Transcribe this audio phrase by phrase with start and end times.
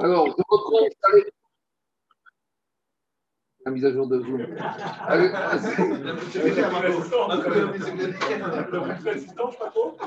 [0.00, 0.86] Alors, je reprends
[3.64, 4.46] la mise à jour de Zoom.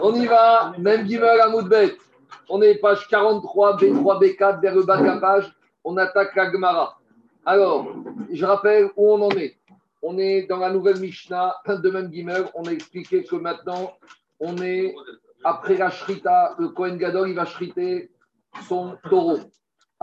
[0.01, 1.97] On y va, même Gimel à Moudbet.
[2.49, 5.54] On est page 43, B3, B4, vers le bas de la page.
[5.84, 6.98] On attaque la Gemara.
[7.46, 7.94] Alors,
[8.32, 9.58] je rappelle où on en est.
[10.02, 12.46] On est dans la nouvelle Mishnah de même Gimel.
[12.55, 13.94] On a expliqué que maintenant,
[14.39, 14.96] on est
[15.44, 16.55] après la Shrita.
[16.58, 18.10] Le Kohen Gadol, il va shriter
[18.68, 19.39] son taureau.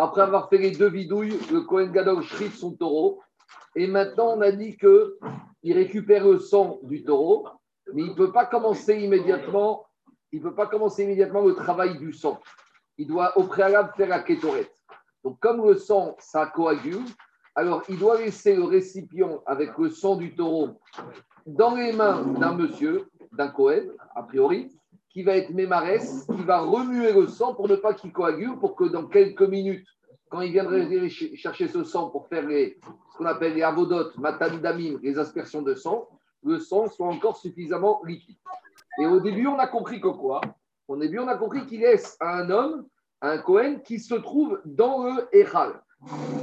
[0.00, 3.20] Après avoir fait les deux vidouilles, le Kohen Gadol shrite son taureau.
[3.74, 7.48] Et maintenant, on a dit qu'il récupère le sang du taureau,
[7.92, 9.86] mais il ne peut pas commencer immédiatement.
[10.30, 12.38] Il peut pas commencer immédiatement le travail du sang.
[12.96, 14.72] Il doit au préalable faire la kétorette.
[15.24, 17.04] Donc, comme le sang, ça coagule,
[17.56, 20.78] alors il doit laisser le récipient avec le sang du taureau
[21.44, 24.70] dans les mains d'un monsieur, d'un Cohen, a priori,
[25.18, 28.76] qui va être mémarès, qui va remuer le sang pour ne pas qu'il coagule, pour
[28.76, 29.84] que dans quelques minutes,
[30.30, 34.14] quand il viendrait chercher ce sang pour faire ce qu'on appelle les avodotes,
[34.62, 36.06] damim, les aspersions de sang,
[36.44, 38.36] le sang soit encore suffisamment liquide.
[39.00, 40.40] Et au début, on a compris que quoi?
[40.86, 42.86] Au début, on a compris qu'il laisse à un homme,
[43.20, 45.82] un Cohen, qui se trouve dans le Echal.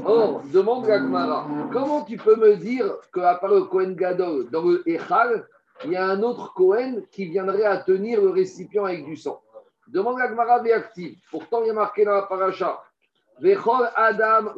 [0.03, 4.83] Or, demande Gagmara, comment tu peux me dire qu'à part le Cohen Gadol, dans le
[4.85, 5.47] Echal,
[5.83, 9.41] il y a un autre Cohen qui viendrait à tenir le récipient avec du sang
[9.87, 11.17] Demande Gagmara active.
[11.29, 12.81] Pourtant, il y a marqué dans la paracha
[13.95, 14.53] Adam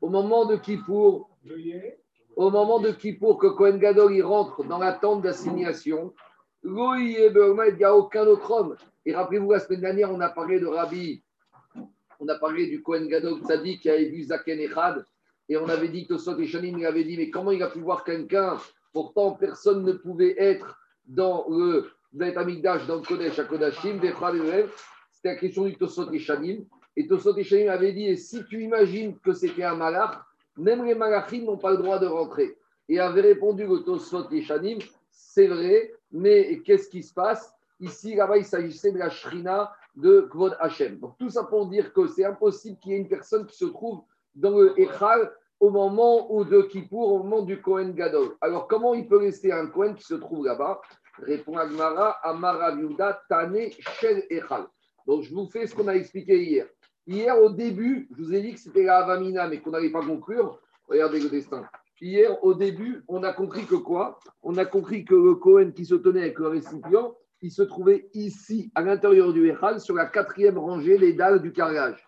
[0.00, 1.30] Au moment de Kippour,
[2.34, 6.12] au moment de Kippour, que Cohen Gadol rentre dans la tente d'assignation,
[6.64, 8.76] il n'y a aucun autre homme.
[9.04, 11.22] Et rappelez-vous, la semaine dernière, on a parlé de Rabbi,
[12.18, 13.40] on a parlé du Cohen Gadol
[13.80, 15.06] qui avait vu Zaken Echad,
[15.48, 18.02] et on avait dit que Sot et avait dit, mais comment il a pu voir
[18.02, 18.56] quelqu'un
[18.96, 25.28] Pourtant, personne ne pouvait être dans le Bet Amigdash, dans le Kodesh à Kodashim, c'était
[25.28, 26.66] la question du Tosot et.
[26.96, 30.18] Et Tosot et avait dit, et si tu imagines que c'était un malach,
[30.56, 32.56] même les malachim n'ont pas le droit de rentrer.
[32.88, 34.42] Et avait répondu le Tosot et
[35.10, 37.52] c'est vrai, mais qu'est-ce qui se passe?
[37.78, 41.00] Ici, là-bas, il s'agissait de la shrina de Kvod Hashem.
[41.00, 43.66] Donc tout ça pour dire que c'est impossible qu'il y ait une personne qui se
[43.66, 45.30] trouve dans le Echal
[45.60, 48.36] au moment où de Kippour, au moment du Kohen Gadol.
[48.40, 50.80] Alors comment il peut rester un Kohen qui se trouve là-bas?
[51.18, 52.72] Répond Agmara, Amara
[53.28, 54.66] Tane Shel Echal.
[55.06, 56.66] Donc je vous fais ce qu'on a expliqué hier.
[57.06, 60.04] Hier, au début, je vous ai dit que c'était la Avamina, mais qu'on n'allait pas
[60.04, 60.58] conclure.
[60.88, 61.64] Regardez le destin.
[62.00, 64.18] Hier, au début, on a compris que quoi?
[64.42, 68.10] On a compris que le Cohen qui se tenait avec le récipient, il se trouvait
[68.12, 72.04] ici, à l'intérieur du Echal, sur la quatrième rangée, les dalles du carrelage.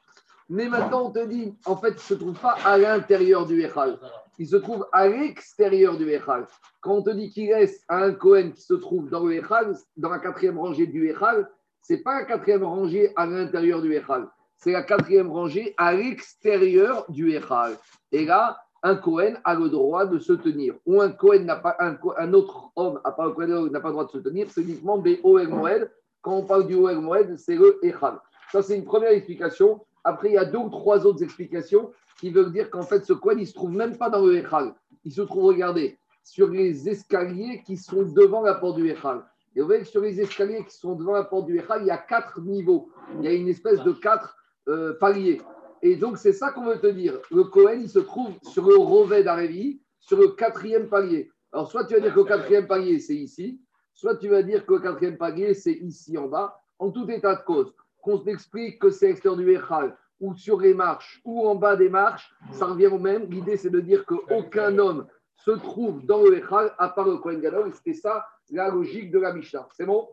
[0.48, 3.62] Mais maintenant, on te dit, en fait, il ne se trouve pas à l'intérieur du
[3.62, 3.98] Echal.
[4.38, 6.47] Il se trouve à l'extérieur du Echal.
[6.81, 10.10] Quand on te dit qu'il reste un Cohen qui se trouve dans le Echal, dans
[10.10, 11.50] la quatrième rangée du Echal,
[11.82, 15.94] ce n'est pas la quatrième rangée à l'intérieur du Echal c'est la quatrième rangée à
[15.94, 17.76] l'extérieur du Echal.
[18.12, 20.75] Et là, un Cohen a le droit de se tenir.
[20.84, 24.10] Ou un Cohen n'a pas, un, autre homme, part Cohen, n'a pas le droit de
[24.10, 25.91] se tenir, c'est uniquement B-O-L Moed.
[26.20, 28.19] Quand on parle du O-L Moed, c'est le Echal.
[28.50, 29.81] Ça, c'est une première explication.
[30.04, 33.12] Après, il y a deux ou trois autres explications qui veulent dire qu'en fait, ce
[33.12, 34.75] Cohen, il ne se trouve même pas dans le Echal.
[35.04, 39.25] Il se trouve, regardez, sur les escaliers qui sont devant la porte du Echal.
[39.54, 41.87] Et vous voyez que sur les escaliers qui sont devant la porte du Echal, il
[41.87, 42.91] y a quatre niveaux.
[43.19, 44.37] Il y a une espèce de quatre
[44.69, 45.41] euh, palier.
[45.82, 47.19] Et donc, c'est ça qu'on veut te dire.
[47.31, 51.31] Le Cohen, il se trouve sur le Rovet d'Arévi, sur le quatrième palier.
[51.53, 53.60] Alors, soit tu vas dire que le quatrième palier, c'est ici,
[53.94, 56.60] soit tu vas dire que le quatrième palier, c'est ici en bas.
[56.78, 60.75] En tout état de cause, qu'on t'explique que c'est extérieur du Echal, ou sur les
[60.75, 63.31] marches, ou en bas des marches, ça revient au même.
[63.31, 67.41] L'idée, c'est de dire qu'aucun homme se trouve dans le Echal à part le Kohen
[67.41, 67.72] Gadol.
[67.75, 69.69] C'était ça la logique de la Mishnah.
[69.72, 70.08] C'est bon?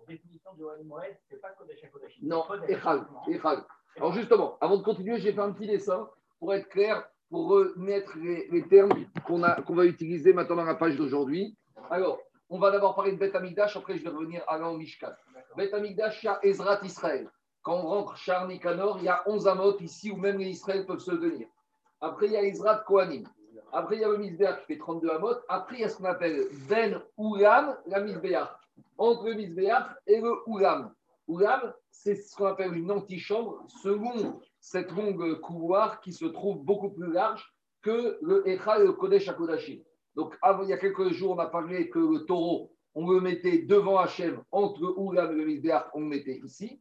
[2.22, 3.06] Non, Echal.
[3.28, 3.64] Echal.
[3.98, 6.10] Alors justement, avant de continuer, j'ai fait un petit dessin
[6.40, 8.92] pour être clair, pour remettre les, termes
[9.26, 11.58] qu'on va utiliser maintenant dans la page d'aujourd'hui.
[11.90, 12.20] Alors,
[12.50, 15.18] on va d'abord parler de Beth Amigdash, après je vais revenir à l'an Mishkat.
[15.58, 17.30] Beth Amigdash, il y a Ezrat Israël.
[17.66, 20.86] Quand on rentre Char Nikanor, il y a 11 amot ici où même les Israël
[20.86, 21.48] peuvent se tenir.
[22.00, 23.24] Après, il y a Ezrat Kohanim.
[23.74, 25.34] Après, il y a le Misbéach qui fait 32 amot.
[25.50, 28.50] Après, il y a ce qu'on appelle Ben Oulam, la Misbéach.
[29.00, 30.94] Entre le Misbéach et le Oulam.
[31.28, 36.92] Oulam, c'est ce qu'on appelle une antichambre, selon cette longue couloir qui se trouve beaucoup
[36.92, 37.52] plus large
[37.82, 39.80] que le Echa et le Kodesh Kodashim.
[40.16, 43.64] Donc, il y a quelques jours, on a parlé que le taureau, on le mettait
[43.64, 46.80] devant Hachem, entre Oulam et le Misbéach, on le mettait ici.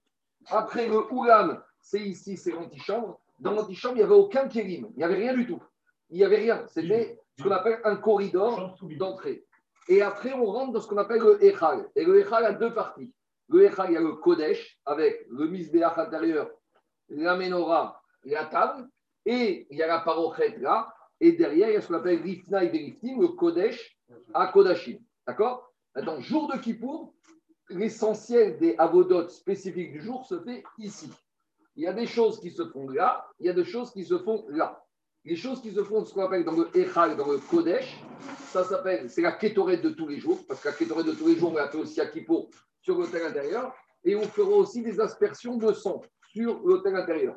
[0.51, 3.21] Après le Oulam, c'est ici, c'est l'antichambre.
[3.41, 5.63] Dans l'antichambre, il n'y avait aucun kérim, il n'y avait rien du tout.
[6.11, 6.65] Il n'y avait rien.
[6.69, 9.45] C'était ce qu'on appelle un corridor d'entrée.
[9.89, 11.89] Et après, on rentre dans ce qu'on appelle le Echal.
[11.97, 13.13] Et le Echal a deux parties.
[13.49, 16.51] Le Echal, il y a le Kodesh avec le Misbéach intérieur
[17.09, 18.89] la menorah, la table,
[19.27, 22.23] et il y a la parochet là, et derrière, il y a ce qu'on appelle
[22.23, 23.99] l'ifna et le kodesh
[24.35, 24.99] à kodashim.
[25.27, 25.73] D'accord?
[25.95, 27.15] Maintenant, jour de Kippour,
[27.71, 31.11] l'essentiel des avodotes spécifiques du jour se fait ici.
[31.77, 34.05] Il y a des choses qui se font là, il y a des choses qui
[34.05, 34.85] se font là.
[35.25, 37.99] Les choses qui se font, ce qu'on appelle dans le Echal, dans le Kodesh,
[38.53, 41.27] ça s'appelle, c'est la kétorette de tous les jours, parce que la kétorette de tous
[41.27, 42.51] les jours, on la fait aussi à Kippour
[42.83, 43.75] sur l'hôtel intérieur,
[44.05, 47.37] et on fera aussi des aspersions de sang sur l'hôtel intérieur.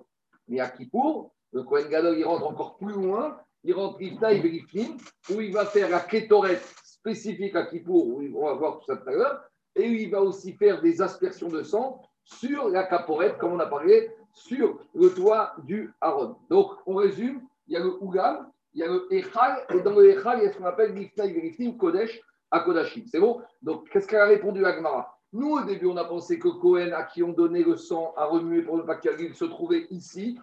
[0.50, 4.98] Mais à Kippour, le Kohen Gadol, il rentre encore plus loin, il rentre Iftaï Beriflim,
[5.30, 8.98] où il va faire la kétorette spécifique à Kippour, où on va voir tout ça
[8.98, 9.44] tout à l'heure,
[9.78, 13.68] et il va aussi faire des aspersions de sang sur la caporette, comme on a
[13.68, 16.36] parlé, sur le toit du Haron.
[16.50, 19.94] Donc, on résume, il y a le Ougam, il y a le Echal, et dans
[19.94, 22.22] le Echal, il y a ce qu'on appelle l'Iftaï Veriftim, Kodesh
[22.52, 23.06] à Kodashim.
[23.08, 23.42] C'est bon?
[23.62, 25.18] Donc, qu'est-ce qu'elle a répondu à Agmara?
[25.34, 28.26] Nous, au début, on a pensé que Cohen, à qui on donnait le sang à
[28.26, 30.40] remuer pour ne pas qu'il se trouvait ici.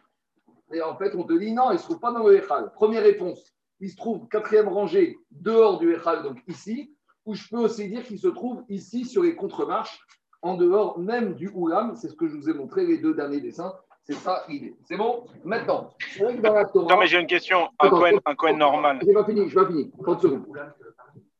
[0.72, 2.72] Et en fait, on te dit non, il ne se trouve pas dans le Echal.
[2.74, 6.93] Première réponse, il se trouve quatrième rangée dehors du Echal, donc ici
[7.26, 9.98] ou je peux aussi dire qu'il se trouve ici sur les contre-marches,
[10.42, 11.96] en dehors même du Oulam.
[11.96, 13.74] C'est ce que je vous ai montré les deux derniers dessins.
[14.04, 14.76] C'est ça l'idée.
[14.84, 15.24] C'est bon?
[15.44, 16.94] Maintenant, c'est vrai que dans la Torah.
[16.94, 17.70] Non, mais j'ai une question.
[17.80, 18.98] Un Cohen, un Cohen normal.
[19.00, 19.90] Je n'ai pas fini, je vais pas fini.
[20.02, 20.44] 30 secondes.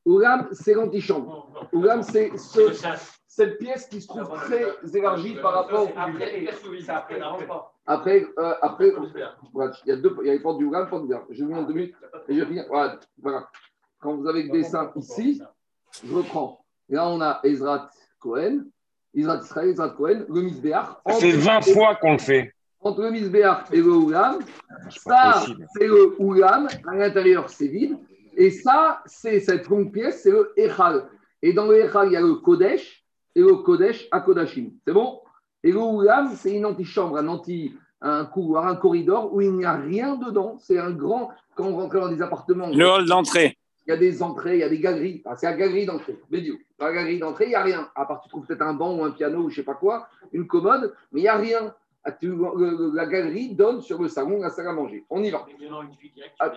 [0.07, 1.69] Oulam, c'est l'antichambre.
[1.73, 2.73] Oulam, c'est ce,
[3.27, 4.65] cette pièce qui se trouve très
[4.95, 5.89] élargie par rapport.
[5.95, 6.47] Après,
[7.87, 11.07] après, euh, après il y a deux, il y a les portes du Oulam, portes
[11.07, 11.95] du Je vais vous deux minutes
[12.29, 12.65] et je vais finir.
[12.69, 13.49] Voilà, voilà.
[14.01, 15.43] Quand vous avez le dessin ici,
[16.02, 16.64] je reprends.
[16.88, 18.64] Là, on a Ezrat Cohen,
[19.14, 20.88] Ezrat Israël, Ezrat Cohen, le Misbéach.
[21.19, 22.52] C'est 20 fois qu'on le fait.
[22.81, 24.38] Entre le Misbéach et le Oulam,
[24.91, 25.44] ça,
[25.75, 26.69] c'est le Oulam.
[26.87, 27.96] À l'intérieur, c'est vide.
[28.37, 31.08] Et ça, c'est cette longue pièce, c'est le Echal.
[31.41, 33.05] Et dans le Echal, il y a le Kodesh
[33.35, 34.73] et le Kodesh à Kodashim.
[34.87, 35.20] C'est bon?
[35.62, 37.75] Et le Oulam, c'est une antichambre, un anti
[38.05, 40.58] un couloir, un corridor où il n'y a rien dedans.
[40.58, 42.69] C'est un grand, quand on rentre dans des appartements.
[42.69, 43.56] Le hall d'entrée
[43.87, 45.23] il y a des entrées, il y a des galeries.
[45.25, 46.19] Ah, c'est la galerie d'entrée.
[46.31, 46.57] Bédio.
[46.79, 47.91] Dans la galerie d'entrée, il n'y a rien.
[47.95, 49.75] À part, tu trouves peut-être un banc ou un piano ou je ne sais pas
[49.75, 51.75] quoi, une commode, mais il n'y a rien.
[52.05, 55.05] Ah, la galerie donne sur le salon, la salle à manger.
[55.09, 55.47] On y va.
[56.39, 56.53] Ah,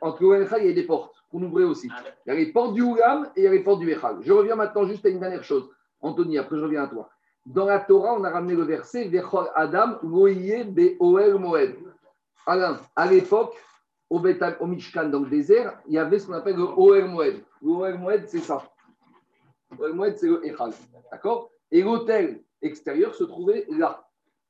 [0.00, 1.90] Entre le il y a des portes qu'on ouvrait aussi.
[2.26, 4.16] Il y a les portes du Oulam et il y a les portes du Echal.
[4.22, 5.68] Je reviens maintenant juste à une dernière chose.
[6.00, 7.10] Anthony, après je reviens à toi.
[7.46, 11.76] Dans la Torah, on a ramené le verset Vechol Adam, Be Oel Moed.
[12.46, 13.54] Alain, à l'époque,
[14.14, 17.42] au, au Mishkan, dans le désert, il y avait ce qu'on appelle le Oer Moed.
[17.62, 18.62] Le Oer Moed, c'est ça.
[19.78, 20.70] Le Moed, c'est le Echal.
[21.10, 21.50] D'accord?
[21.70, 24.06] Et l'hôtel extérieur se trouvait là.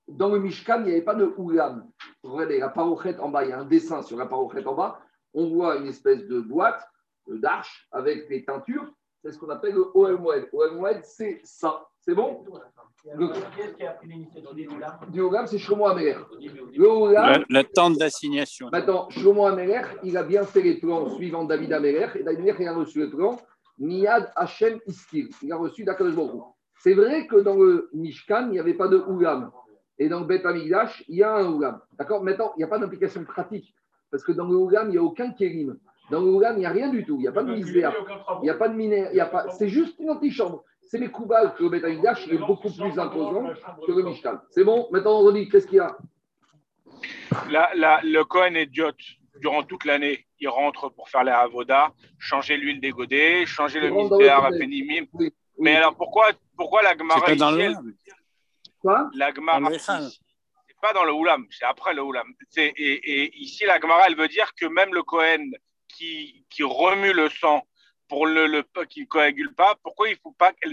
[0.06, 1.88] Dans le Mishkan, il n'y avait pas de Oulam.
[2.22, 5.00] Regardez, la parochette en bas, il y a un dessin sur la parochette en bas.
[5.32, 6.86] On voit une espèce de boîte,
[7.26, 8.92] d'arche, avec des teintures.
[9.24, 9.86] C'est ce qu'on appelle le.
[9.94, 11.86] Oel Moed, c'est ça.
[11.98, 12.44] C'est bon
[13.14, 13.28] le,
[15.10, 16.16] Du Olam, c'est Shlomo Ameler.
[16.38, 18.68] Le, le, temps d'assignation.
[18.70, 22.08] Maintenant, Shlomo Ameler, il a bien fait les plans suivant David Ameler.
[22.16, 23.38] Et David Ameler, il a reçu le plan
[23.78, 25.30] Miyad Hashem Iskil.
[25.40, 26.16] Il a reçu Dakadosh
[26.80, 29.50] C'est vrai que dans le Mishkan, il n'y avait pas de Oulam.
[29.98, 31.80] Et dans le Bet Amigdash, il y a un Oulam.
[31.98, 33.74] D'accord Maintenant, il n'y a pas d'implication pratique.
[34.10, 35.78] Parce que dans le Oulam, il n'y a aucun Kérim.
[36.10, 37.16] Dans le Oulam, il n'y a rien du tout.
[37.16, 37.92] Il n'y a pas de misère.
[38.42, 39.30] Il n'y a pas de minère.
[39.30, 39.48] Pas...
[39.50, 40.64] C'est juste une antichambre
[40.94, 43.52] c'est les Koubal que le Betamidash est beaucoup plus imposant
[43.84, 44.38] que le Mishkan.
[44.50, 45.96] C'est bon Maintenant, on redit, qu'est-ce qu'il y a?
[47.50, 48.92] Le Cohen est diot
[49.40, 50.26] durant toute l'année.
[50.38, 55.06] Il rentre pour faire les avoda, changer l'huile des godets, changer le misbéar à Pénimim.
[55.58, 57.76] Mais alors, pourquoi, pourquoi la Gemara ici
[58.80, 59.10] Quoi?
[59.14, 62.26] La Gemara c'est pas dans le Oulam, c'est après le Oulam.
[62.56, 65.50] Et, et, ici, la Gemara, elle veut dire que même le Cohen
[65.96, 67.62] qui, qui remue le sang
[68.08, 70.16] pour le, le qui ne coagule pas, pourquoi il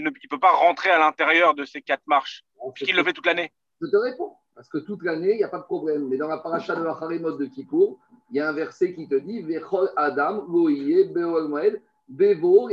[0.02, 3.52] ne peut pas rentrer à l'intérieur de ces quatre marches Puisqu'il le fait toute l'année
[3.80, 4.32] Je te réponds.
[4.54, 6.08] Parce que toute l'année, il n'y a pas de problème.
[6.08, 7.98] Mais dans la paracha de Harimot de Kippour,
[8.30, 12.68] il y a un verset qui te dit Vechol Adam, Moed, Bevo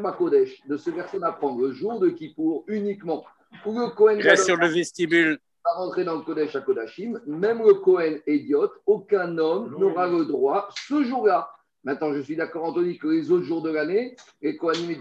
[0.00, 0.66] Makodesh.
[0.66, 3.24] De ce verset, on apprend le jour de Kippour uniquement.
[3.66, 5.38] Où le Kohen reste sur le vestibule.
[5.64, 7.20] Va rentrer dans le Kodesh à Kodashim.
[7.26, 11.50] Même le Kohen idiote, aucun homme n'aura le droit ce jour-là
[11.84, 14.98] Maintenant, je suis d'accord, Anthony, que les autres jours de l'année, les Kohanim et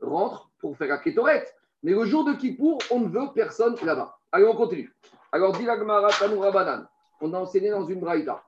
[0.00, 1.54] rentrent pour faire la kétorette.
[1.82, 4.14] Mais le jour de Kippour, on ne veut personne là-bas.
[4.30, 4.92] Allez, on continue.
[5.32, 6.86] Alors, dit l'Agmara Rabanan.
[7.20, 8.42] On a enseigné dans une braïta.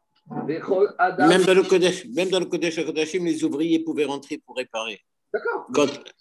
[0.47, 5.01] Même dans le Kodesh, même dans le Kodesh Kodashim, les ouvriers pouvaient rentrer pour réparer.
[5.33, 5.67] D'accord.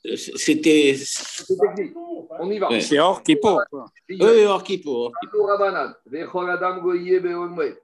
[0.05, 0.95] Euh, c'était.
[2.39, 2.67] On y va.
[2.81, 3.61] C'est hors Kippour.
[4.09, 5.11] Oui, hors Kippour.
[6.11, 6.19] Il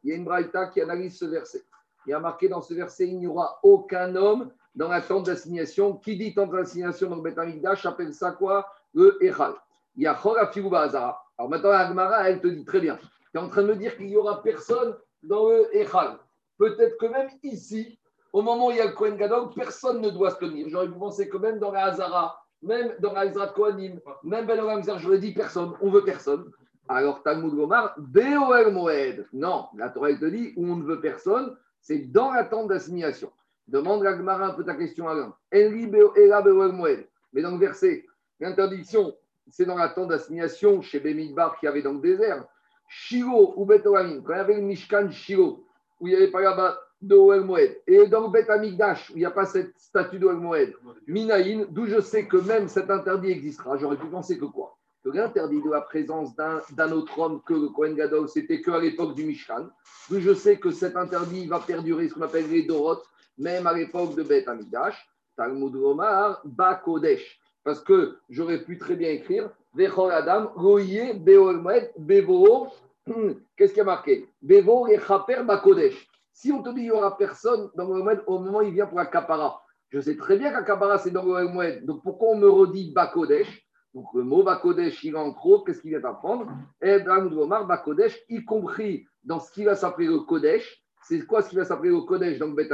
[0.03, 1.63] y a une braïta qui analyse ce verset
[2.05, 5.25] il y a marqué dans ce verset il n'y aura aucun homme dans la tente
[5.25, 5.93] d'assignation.
[5.97, 8.67] Qui dit tente d'assignation dans le Betamikdash appelle ça quoi?
[8.93, 9.53] Le Echal.
[9.95, 12.97] Il y a Alors maintenant, Agmara, elle te dit très bien.
[13.31, 16.17] Tu es en train de me dire qu'il n'y aura personne dans le Echal.
[16.57, 17.99] Peut-être que même ici,
[18.33, 20.67] au moment où il y a le Kohen Gadol, personne ne doit se tenir.
[20.69, 24.55] J'aurais pu penser que même dans la Hazara, même dans la Hazara Kohanim, même dans
[24.55, 26.51] la j'aurais dit personne, on veut personne.
[26.87, 29.27] Alors Talmud Gomar, Beoel Moed.
[29.31, 33.31] Non, la Torah te dit on ne veut personne, c'est dans l'attente d'assignation.
[33.67, 35.36] Demande à Gmara un peu ta question Alain.
[35.51, 38.05] Mais dans le verset,
[38.39, 39.15] l'interdiction,
[39.51, 42.45] c'est dans l'attente d'assignation chez Bemidbar qui avait dans le désert.
[42.88, 45.63] Shiro ou Betolamim, quand il y avait le Mishkan Shiro,
[46.00, 49.19] où il n'y avait pas là-bas de Moed, et dans le Bet Amigdash, où il
[49.19, 50.74] n'y a pas cette statue d'Oel Moed,
[51.07, 53.77] Minaïn, d'où je sais que même cet interdit existera.
[53.77, 54.78] J'aurais pu penser que quoi?
[55.05, 59.23] L'interdit de la présence d'un autre homme que le Kohen Gadol, c'était qu'à l'époque du
[59.23, 59.69] Mishkan.
[60.09, 63.01] D'où je sais que cet interdit va perdurer, ce qu'on appelle les Dorot,
[63.37, 65.09] même à l'époque de Bet Amigdash.
[65.35, 67.39] Talmud Omar, Bakodesh.
[67.63, 72.67] Parce que j'aurais pu très bien écrire Vechol Adam, Roye, Beolmed, Bevo.
[73.55, 74.27] Qu'est-ce qui a marqué?
[74.41, 76.09] Bevo et Chaper Bakodesh.
[76.33, 78.85] Si on te dit qu'il n'y aura personne dans le au moment où il vient
[78.85, 81.85] pour la Kapara, je sais très bien qu'Akapara c'est dans le Moed.
[81.85, 85.91] Donc pourquoi on me redit Bakodesh Donc le mot Bakodesh, il en gros, qu'est-ce qu'il
[85.91, 86.48] vient d'apprendre
[86.81, 90.84] Et Omar, Bakodesh, y compris dans ce qui va s'appeler le Kodesh.
[91.03, 92.69] C'est quoi ce qui va s'appeler le Kodesh dans le Bet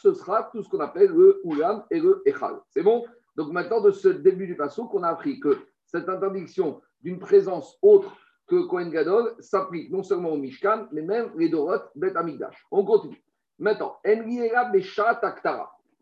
[0.00, 2.60] Ce sera tout ce qu'on appelle le Ulam et le Echal.
[2.70, 3.04] C'est bon?
[3.36, 7.76] Donc maintenant, de ce début du passage, qu'on a appris que cette interdiction d'une présence
[7.82, 8.16] autre
[8.46, 12.66] que Kohen Gadol s'applique non seulement au Mishkan, mais même les Dorot Bet Amigdash.
[12.70, 13.22] On continue.
[13.58, 13.96] Maintenant,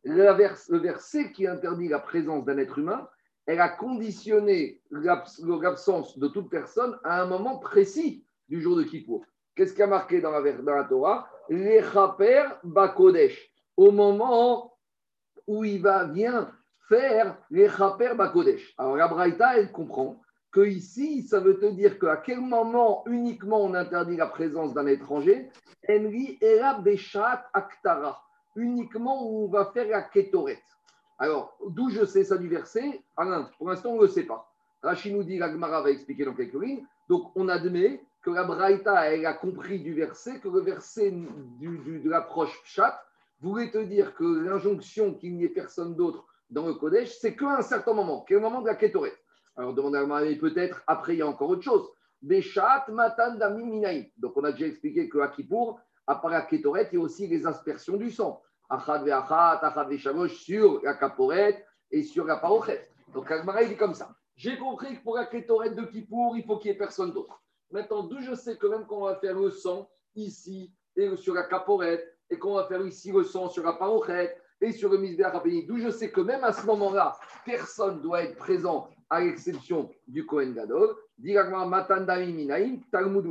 [0.05, 3.09] le verset qui interdit la présence d'un être humain,
[3.47, 9.25] elle a conditionné l'absence de toute personne à un moment précis du jour de Kippour.
[9.55, 11.29] Qu'est-ce qui a marqué dans la, dans la Torah?
[11.49, 13.51] Les Chaper Bakodesh.
[13.77, 14.77] Au moment
[15.47, 16.53] où il va bien
[16.89, 18.75] faire les Chaper Bakodesh.
[18.79, 20.21] Alors la Braïta, elle comprend
[20.53, 24.87] que ici, ça veut te dire qu'à quel moment uniquement on interdit la présence d'un
[24.87, 25.51] étranger?
[25.89, 28.23] Enri era Beshat Aktara.
[28.55, 30.63] Uniquement où on va faire la Ketoret.
[31.19, 34.53] Alors, d'où je sais ça du verset Alain, pour l'instant, on ne le sait pas.
[34.83, 36.85] Rachid nous dit, la Gemara va expliquer dans quelques lignes.
[37.09, 42.11] Donc, on admet que la Braïta, elle a compris du verset, que le verset de
[42.11, 43.05] l'approche Pshat
[43.41, 47.59] voulait te dire que l'injonction qu'il n'y ait personne d'autre dans le Kodesh, c'est qu'à
[47.59, 49.13] un certain moment, quel moment de la Ketoret.
[49.57, 51.89] Alors, demande à peut-être, après, il y a encore autre chose.
[52.23, 53.37] Beshat matan
[54.19, 57.05] Donc, on a déjà expliqué que à Kippour, à part la Ketoret, il y a
[57.05, 58.43] aussi les aspersions du sang.
[58.73, 62.89] Achad ve'achat, achad ve'shamosh sur la Kaporet et sur la Parochet.
[63.13, 64.09] Donc, Agmara, il dit comme ça.
[64.35, 67.43] J'ai compris que pour la Ketoret de Kippour, il faut qu'il n'y ait personne d'autre.
[67.71, 71.35] Maintenant, d'où je sais que même quand on va faire le sang ici et sur
[71.35, 74.97] la caporette, et qu'on va faire ici le sang sur la parochette et sur le
[74.97, 77.15] misbéach d'où je sais que même à ce moment-là,
[77.45, 80.97] personne ne doit être présent à l'exception du Kohen Gadol.
[82.91, 83.27] Talmud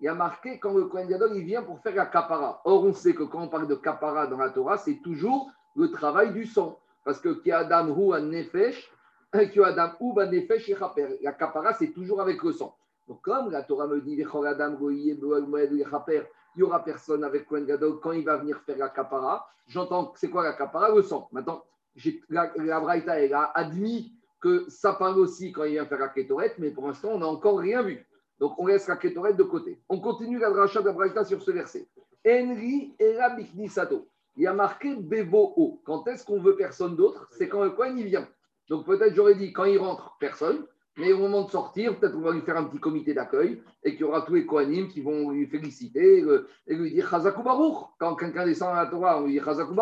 [0.00, 2.60] Il y a marqué quand le Kohen Gadol il vient pour faire la kapara.
[2.64, 5.90] Or, on sait que quand on parle de kapara dans la Torah, c'est toujours le
[5.90, 6.78] travail du sang.
[7.04, 8.90] Parce que qui Adam Hu an Nefesh,
[9.32, 12.76] la kapara, c'est toujours avec le sang.
[13.08, 14.26] Donc, comme la Torah me dit, il
[16.56, 20.28] n'y aura personne avec Kohen Gadol quand il va venir faire la kapara, j'entends c'est
[20.28, 20.94] quoi la kapara?
[20.94, 21.28] Le sang.
[21.32, 21.64] Maintenant,
[22.28, 26.08] la, la Braïta, elle a admis que ça parle aussi quand il vient faire la
[26.08, 28.06] kétorette, mais pour l'instant, on n'a encore rien vu.
[28.38, 29.80] Donc, on laisse la kétorette de côté.
[29.88, 31.86] On continue la dracha de la Braïta sur ce verset.
[32.26, 33.36] Enri era
[33.68, 34.08] sato.
[34.36, 37.28] Il y a marqué Bevo Quand est-ce qu'on veut personne d'autre?
[37.30, 38.28] C'est quand le Kohen il vient.
[38.68, 40.66] Donc peut-être j'aurais dit quand il rentre, personne.
[40.98, 43.92] Mais au moment de sortir, peut-être on va lui faire un petit comité d'accueil et
[43.92, 46.24] qu'il y aura tous les Kohanim qui vont lui féliciter
[46.66, 47.42] et lui dire Chazakou.
[47.98, 49.74] Quand quelqu'un descend à la Torah, on lui dit Chazakou.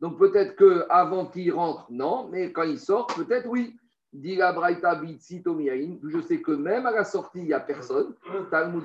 [0.00, 3.76] Donc peut-être qu'avant qu'il rentre, non, mais quand il sort, peut-être oui.
[4.16, 8.14] Dit la Braïta je sais que même à la sortie, il n'y a personne.
[8.50, 8.82] Talmud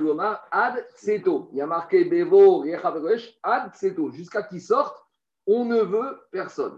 [0.52, 1.48] Ad Seto.
[1.54, 2.66] Il y a marqué Bevo,
[3.42, 4.12] Ad Seto.
[4.12, 5.06] Jusqu'à qu'il sorte,
[5.48, 6.78] on ne veut personne.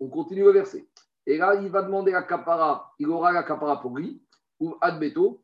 [0.00, 0.84] On continue le verset.
[1.24, 4.20] Et là, il va demander à Kapara, il aura la Kapara pour lui,
[4.58, 5.40] ou Ad Beto,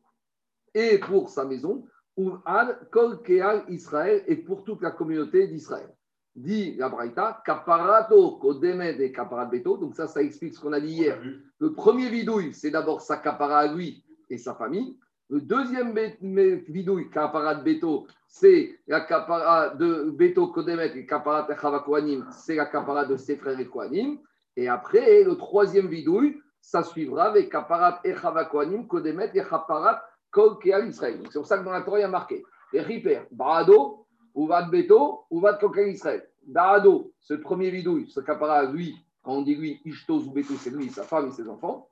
[0.73, 1.85] et pour sa maison,
[2.17, 3.21] ou Ad Kol
[3.69, 5.95] Israël, et pour toute la communauté d'Israël.
[6.35, 9.77] Dit la Braïta, Kaparato Kodemet et Kaparat Beto.
[9.77, 11.19] Donc, ça, ça explique ce qu'on a dit hier.
[11.59, 14.97] Le premier vidouille, c'est d'abord sa Kapara à lui et sa famille.
[15.29, 15.93] Le deuxième
[16.69, 23.05] vidouille, Kaparat Beto, c'est la Kapara de Beto Kodemet et Kaparat Chavakoanim, c'est la Kapara
[23.05, 24.17] de ses frères et Koanim.
[24.55, 30.57] Et après, le troisième vidouille, ça suivra avec Kaparat Echavakoanim, Kodemet et Kaparat Kol
[30.87, 31.19] Israël.
[31.29, 32.43] C'est pour ça que dans la Torah, il y a marqué
[32.73, 34.05] les Riper, Brado,
[34.35, 36.27] Uvad Beto, Uvad Kol Israël.
[36.47, 40.71] Brado, ce premier vidouille, ce Kapara, lui, quand on dit lui, Ishtos ou Beto, c'est
[40.71, 41.87] lui, sa femme et ses enfants.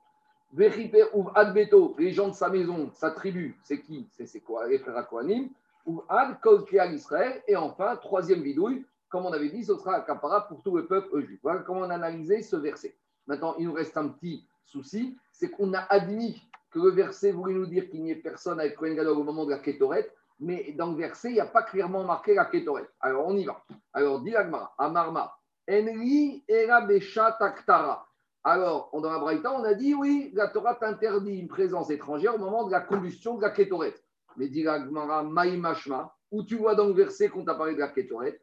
[1.14, 4.08] ou Adbeto, les gens de sa maison, sa tribu, c'est qui?
[4.12, 4.64] C'est quoi?
[4.78, 5.50] Frères Kohanim.
[5.86, 7.42] Ou Ad Kolkeal Israël.
[7.46, 10.86] Et enfin, troisième vidouille, comme on avait dit, ce sera un capara pour tout le
[10.86, 11.38] peuple juif.
[11.42, 12.94] Voilà comment on a analysé ce verset.
[13.26, 17.54] Maintenant, il nous reste un petit souci, c'est qu'on a admis que le verset voulait
[17.54, 20.10] nous dire qu'il n'y ait personne avec Kohen Gadol au moment de la Kétoret,
[20.40, 22.88] mais dans le verset, il n'y a pas clairement marqué la Kétoret.
[23.00, 23.62] Alors, on y va.
[23.92, 25.34] Alors, dit Amarma,
[25.68, 26.86] Enri Era
[27.38, 28.06] Taktara.
[28.44, 32.38] Alors, dans la Braïta, on a dit oui, la Torah t'interdit une présence étrangère au
[32.38, 33.94] moment de la combustion de la Kétoret.
[34.36, 37.88] Mais dit Agmara, Maïmashma, où tu vois dans le verset qu'on t'a parlé de la
[37.88, 38.40] Kétoret,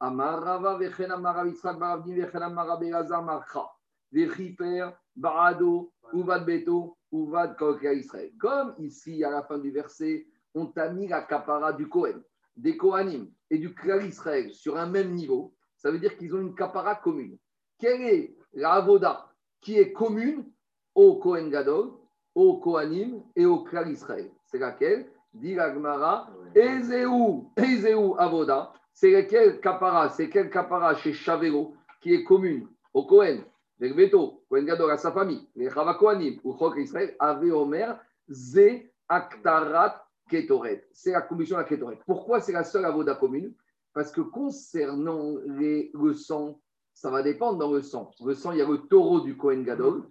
[0.00, 2.78] Amarava Vechen Amara Yitzhak Baravdi Vechen Amara
[4.12, 6.96] Vechiper, Barado, Uvad Beto,
[7.92, 8.30] Israël.
[8.38, 12.22] Comme ici, à la fin du verset, on t'a mis la capara du Kohen,
[12.56, 16.40] des Kohanim et du Klal Israël sur un même niveau, ça veut dire qu'ils ont
[16.40, 17.36] une capara commune.
[17.78, 19.28] Quelle est la avoda
[19.60, 20.50] qui est commune
[20.94, 21.92] au Kohen Gadol,
[22.34, 24.30] au Kohanim et au Klal Israël?
[24.46, 25.10] C'est laquelle?
[25.32, 28.72] Dit la Gemara, Ezeu, avoda.
[28.92, 33.44] C'est laquelle capara C'est quelle capara chez Chavero qui est commune au Kohen,
[33.78, 38.90] Veto, Kohen Gadol à sa famille, les Chava Kohanim ou Chok Israël, avait Omer, Ze
[39.08, 40.86] Aktarat Ketoret.
[40.92, 41.98] C'est la commission de la Ketoret.
[42.06, 43.54] Pourquoi c'est la seule avoda commune?
[43.92, 46.60] Parce que concernant le sang,
[46.94, 48.10] ça va dépendre dans le sang.
[48.24, 50.04] Le sang, il y a le taureau du Kohen Gadol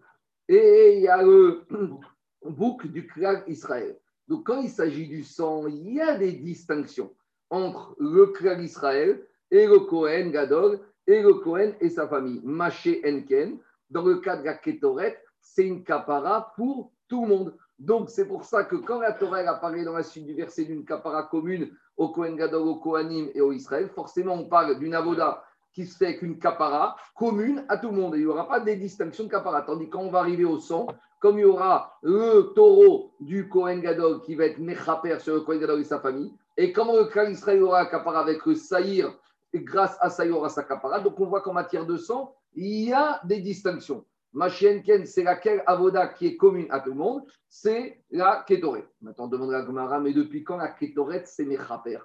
[0.47, 1.63] et il y a le
[2.45, 3.97] bouc du Klal Israël.
[4.27, 7.13] Donc quand il s'agit du sang, il y a des distinctions
[7.49, 12.41] entre le Klal Israël et le Kohen Gadol et le Kohen et sa famille.
[12.43, 13.57] Maché Enken,
[13.89, 17.57] dans le cas de la Ketoret, c'est une kapara pour tout le monde.
[17.79, 20.85] Donc, c'est pour ça que quand la Torah apparaît dans la suite du verset d'une
[20.85, 25.43] capara commune au Kohen Gadol, au Kohanim et au Israël, forcément, on parle d'une avoda
[25.73, 28.13] qui se fait avec une capara commune à tout le monde.
[28.15, 29.63] il n'y aura pas des distinctions de capara.
[29.63, 30.87] Tandis qu'on va arriver au sang,
[31.19, 35.41] comme il y aura le taureau du Kohen Gadol qui va être mechaper sur le
[35.41, 39.11] Kohen Gadol et sa famille, et comment le clan Israël aura capara avec le Saïr,
[39.61, 40.99] grâce à sa capara.
[40.99, 44.05] Donc, on voit qu'en matière de sang, il y a des distinctions.
[44.33, 47.23] Machienken, c'est laquelle avoda qui est commune à tout le monde?
[47.47, 48.87] C'est la Ketoret.
[49.01, 51.99] Maintenant, on demande la Gemara, mais depuis quand la Ketoret, c'est Mechaper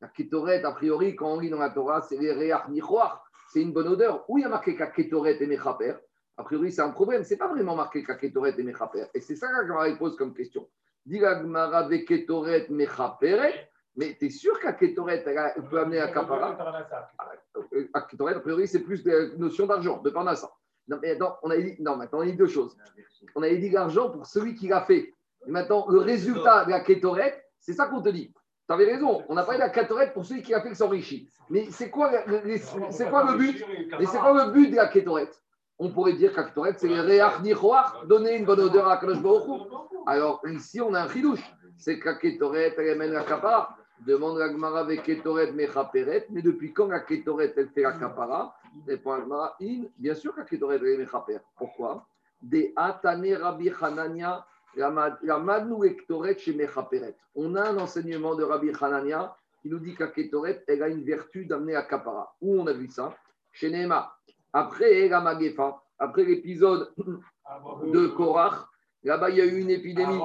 [0.00, 3.74] La Ketoret, a priori, quand on lit dans la Torah, c'est les Nichoar, c'est une
[3.74, 4.24] bonne odeur.
[4.28, 5.96] Où il y a marqué la Ketoret et Mechaper
[6.38, 7.22] A priori, c'est un problème.
[7.22, 9.04] C'est pas vraiment marqué la Ketoret et Mechaper.
[9.12, 10.66] Et c'est ça que la Gemara pose comme question.
[11.04, 16.08] Dit la Gemara, Ketoret Mechaperet mais tu es sûr qu'à Ketoret, elle peut amener à
[16.08, 16.56] Kapara
[17.92, 20.50] À Ketoret, a priori, c'est plus des notions d'argent, de Parnassa.
[20.88, 22.76] Non, mais attends, on a dit, non, maintenant, on a dit deux choses.
[23.34, 25.14] On a dit l'argent pour celui qui l'a fait.
[25.46, 28.32] Et maintenant, le résultat de la kétorette, c'est ça qu'on te dit.
[28.66, 30.76] Tu avais raison, on a parlé de la kétorette pour celui qui l'a fait qui
[30.76, 31.28] s'enrichit.
[31.50, 32.10] Mais c'est quoi,
[32.90, 33.64] c'est quoi le but
[33.98, 35.42] Mais c'est quoi le but de la kétorette
[35.78, 36.88] On pourrait dire que la kétorette, c'est
[37.42, 39.18] nichoar, donner une bonne odeur à Kadosh
[40.06, 41.44] Alors ici, on a un chidouche.
[41.76, 43.76] C'est que la kétorette, elle amène la kapara.
[44.00, 48.56] Demande la Gemara avec Ketoret Mechaperet, mais depuis quand la Ketoret elle fait la kapara
[48.86, 51.38] Répond la in, bien sûr que la Ketoret elle Mechaper.
[51.56, 52.06] Pourquoi?
[52.42, 54.44] Des Atane Rabbi Hanania,
[54.76, 57.16] la Madnou Ektoret chez Mechaperet.
[57.34, 60.88] On a un enseignement de Rabbi Hanania qui nous dit que la Ketoret elle a
[60.88, 62.34] une vertu d'amener à kapara.
[62.40, 63.16] Où on a vu ça?
[63.52, 64.12] Chez Nehema.
[64.52, 68.66] Après la Magefa, après l'épisode de Korach,
[69.04, 70.18] Là-bas, il y a eu une épidémie.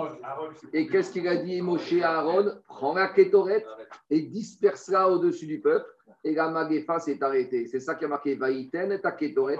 [0.71, 3.67] Et qu'est-ce qu'il a dit Moshe à Aaron Prends la kétorette
[4.09, 5.85] et disperse-la au-dessus du peuple.
[6.23, 7.67] Et la Magefa s'est arrêtée.
[7.67, 9.59] C'est ça qui a marqué Vaïten et ta kétorette.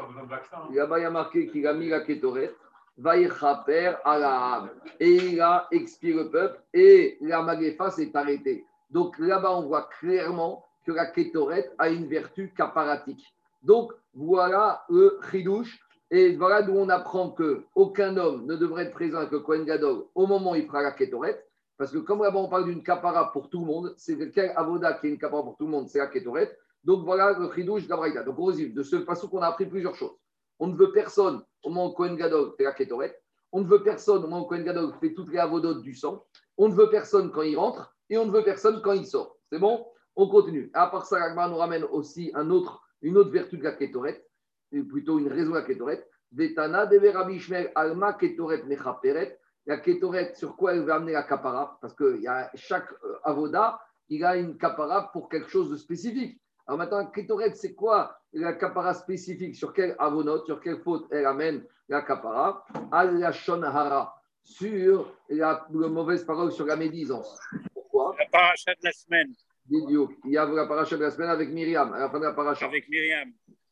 [0.74, 2.56] Là-bas, il y a marqué qu'il a mis la kétorette.
[2.98, 4.66] Vaïchaper à
[5.00, 6.60] Et il a expiré le peuple.
[6.74, 8.66] Et la Magefa s'est arrêtée.
[8.90, 13.34] Donc là-bas, on voit clairement que la kétorette a une vertu caparatique.
[13.64, 15.80] Donc voilà le chidouche
[16.12, 20.26] et voilà d'où on apprend qu'aucun homme ne devrait être présent le Kohen Gadol au
[20.26, 21.46] moment où il fera la Ketoret.
[21.78, 24.94] Parce que comme là-bas on parle d'une capara pour tout le monde, c'est quel avoda
[24.94, 26.58] qui est une capara pour tout le monde, c'est la Ketoret.
[26.84, 28.24] Donc voilà le chidouche d'Abraïda.
[28.24, 30.16] Donc au de ce façon qu'on a appris plusieurs choses.
[30.58, 33.16] On ne veut personne au moment où Kohen Gadol fait la Ketoret.
[33.52, 36.26] On ne veut personne au moment où Kohen Gadol fait toutes les avodotes du sang.
[36.58, 39.38] On ne veut personne quand il rentre et on ne veut personne quand il sort.
[39.52, 39.86] C'est bon?
[40.16, 40.72] On continue.
[40.74, 44.26] À part ça, l'Agma nous ramène aussi un autre, une autre vertu de la Ketoret
[44.72, 46.06] plutôt une raison à Ketoret.
[46.32, 47.42] Vetana de Rabbi
[47.76, 49.40] Alma Ketoret Mechaperet.
[49.66, 51.78] La Ketoret, sur quoi elle va amener la kapara?
[51.82, 53.80] Parce que y a chaque euh, avoda,
[54.10, 56.40] il a une kapara pour quelque chose de spécifique.
[56.66, 59.56] Alors maintenant, Ketoret, c'est quoi la kapara spécifique?
[59.56, 62.66] Sur quelle avonot, sur quelle faute elle amène la kapara?
[62.92, 67.40] Al Hara, sur la, mauvaise parole, sur la médisance.
[67.74, 68.16] Pourquoi?
[68.18, 69.34] La paracha de la semaine.
[69.72, 72.34] Il y a la paracha de la semaine avec Myriam, à la fin de la
[72.34, 72.66] paracha.
[72.66, 73.32] Avec Myriam.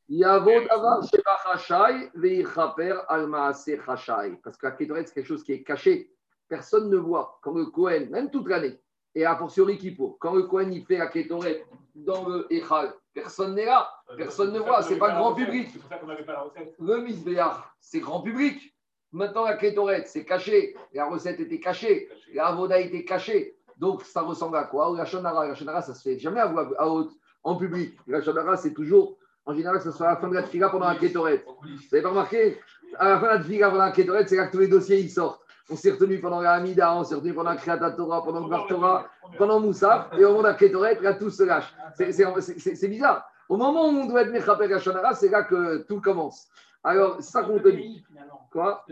[0.10, 1.12] Parce
[4.58, 6.13] que la Ketoret, c'est quelque chose qui est caché.
[6.48, 7.39] Personne ne voit.
[7.41, 8.80] Quand le Kohen, même toute l'année,
[9.13, 13.56] et a fortiori Kippour, quand le Kohen il fait la Ketoret dans le Echal, personne
[13.56, 13.89] n'est là.
[14.15, 14.82] Personne ne voit.
[14.82, 15.78] C'est pas grand public.
[16.80, 18.74] Le Misbéach, c'est grand public.
[19.12, 20.74] Maintenant, la Ketoret, c'est caché.
[20.93, 22.08] La recette était cachée.
[22.34, 23.58] La Avoda était cachée.
[23.76, 24.96] Donc, ça ressemble à quoi?
[24.96, 25.48] La Shonara?
[25.48, 27.12] La Shonara, ça se fait jamais à voix haute,
[27.43, 28.00] en public.
[28.08, 30.88] La Shonara, c'est toujours en général, ce sera à la fin de la tfila pendant
[30.88, 31.45] la kétorette.
[31.45, 32.60] Vous n'avez pas remarqué?
[32.99, 34.99] À la fin de la tfila pendant la kétorette, c'est là que tous les dossiers
[34.99, 35.41] ils sortent.
[35.69, 38.67] On s'est retenu pendant la Hamida, on s'est retenu pendant la Kriyata Torah, pendant le
[38.69, 39.07] Torah,
[39.38, 41.73] pendant Moussaf, et au moment de la kétorette, là tout se lâche.
[41.95, 43.29] C'est bizarre.
[43.49, 46.47] Au moment où on doit être Mechaper Hachonara, c'est là que tout commence.
[46.83, 48.03] Alors, c'est ça qu'on te dit.
[48.51, 48.86] Quoi?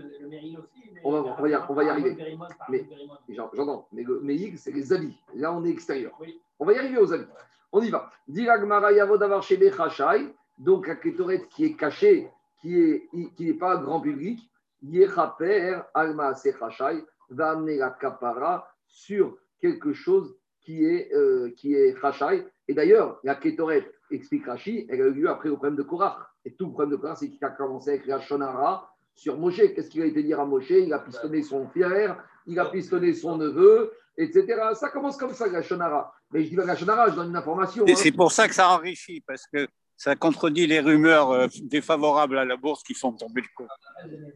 [1.03, 2.37] On va, on, va y, on va y arriver.
[2.69, 2.85] Mais,
[3.29, 5.17] j'entends, mais le Meïg, c'est les habits.
[5.33, 6.11] Là, on est extérieur.
[6.59, 7.27] On va y arriver aux habits.
[7.71, 8.09] On y va.
[8.27, 10.33] Diragmara Yavodavar Shebe Chashai.
[10.57, 12.29] Donc, la kétoret qui est cachée,
[12.61, 14.39] qui n'est qui pas grand public,
[14.81, 21.95] Yechaper Alma Sechachai va amener la kapara sur quelque chose qui est, euh, qui est
[21.99, 22.45] Chachai.
[22.67, 26.17] Et d'ailleurs, la kétoret, explique Rashi, elle a eu lieu après le problème de Korach.
[26.43, 29.57] Et tout le problème de Korach, c'est qu'il a commencé avec la Shonara sur Moshe.
[29.57, 30.69] Qu'est-ce qu'il a été dire à Moshe?
[30.69, 34.45] Il a pistonné son frère, il a pistonné son neveu, etc.
[34.73, 36.13] Ça commence comme ça, la Shonara.
[36.31, 37.85] Mais je dis pas la Shonara, je donne une information.
[37.85, 37.95] Et hein.
[37.95, 42.45] c'est pour ça que ça enrichit, parce que ça contredit les rumeurs euh, défavorables à
[42.45, 43.73] la bourse qui font tomber le cours.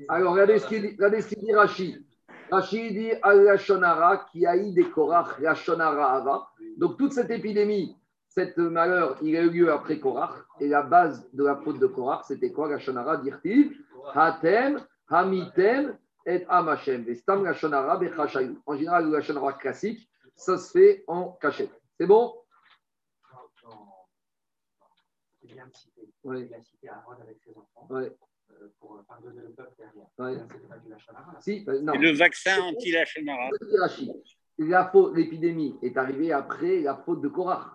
[0.08, 0.68] Alors, regardez ce
[1.28, 2.04] qu'il dit Rachid.
[2.50, 6.48] Rachid dit Al-Shonara qui eu des Korach, Shonara Ava.
[6.78, 7.96] Donc, toute cette épidémie,
[8.30, 10.34] cette malheur, il a eu lieu après Korach.
[10.60, 13.74] Et la base de la faute de Korach, c'était quoi La Shonara, dit-il
[14.14, 17.04] Hatem, Hamitem et Amashem.
[17.04, 21.72] Vestam En général, la Shonara classique, ça se fait en cachette.
[22.00, 22.34] C'est bon?
[25.54, 26.02] Bien cité.
[26.24, 26.48] Oui.
[26.50, 27.88] Il a cité Aaron avec ses enfants.
[27.90, 28.04] Oui.
[28.52, 30.08] Euh, pour pardonner le peuple derrière.
[30.18, 30.38] Ouais.
[31.40, 31.94] Si, euh, non.
[31.94, 33.50] Le vaccin anti-lachanara.
[35.16, 37.68] L'épidémie est arrivée après la faute de Korach.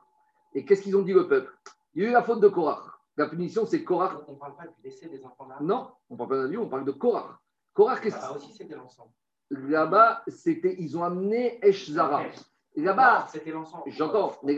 [0.55, 1.53] Et qu'est-ce qu'ils ont dit le peuple?
[1.95, 2.95] Il y a eu la faute de Korach.
[3.17, 4.17] La punition, c'est Korach.
[4.27, 6.59] On ne parle pas du décès des enfants Non, on ne parle pas d'un lieu,
[6.59, 7.39] on parle de Korach.
[7.73, 9.13] Korach, qu'est-ce que Là-bas aussi, c'était l'ensemble.
[9.51, 12.25] Là-bas, c'était, ils ont amené Eshzara.
[12.77, 13.29] Là-bas,
[13.87, 14.57] j'entends, mais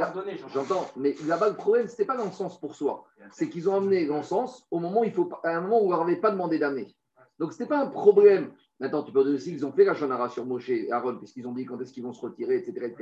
[0.53, 3.05] j'entends, mais là-bas, le problème, ce n'était pas l'encens pour soi.
[3.31, 5.91] C'est qu'ils ont amené l'encens au moment, il faut, à un moment où on ne
[5.91, 6.97] leur avait pas demandé d'amener.
[7.39, 8.53] Donc, ce n'était pas un problème.
[8.81, 11.47] Maintenant, tu peux dire aussi qu'ils ont fait la shonara sur Moshe et Aaron, puisqu'ils
[11.47, 12.95] ont dit quand est-ce qu'ils vont se retirer, etc.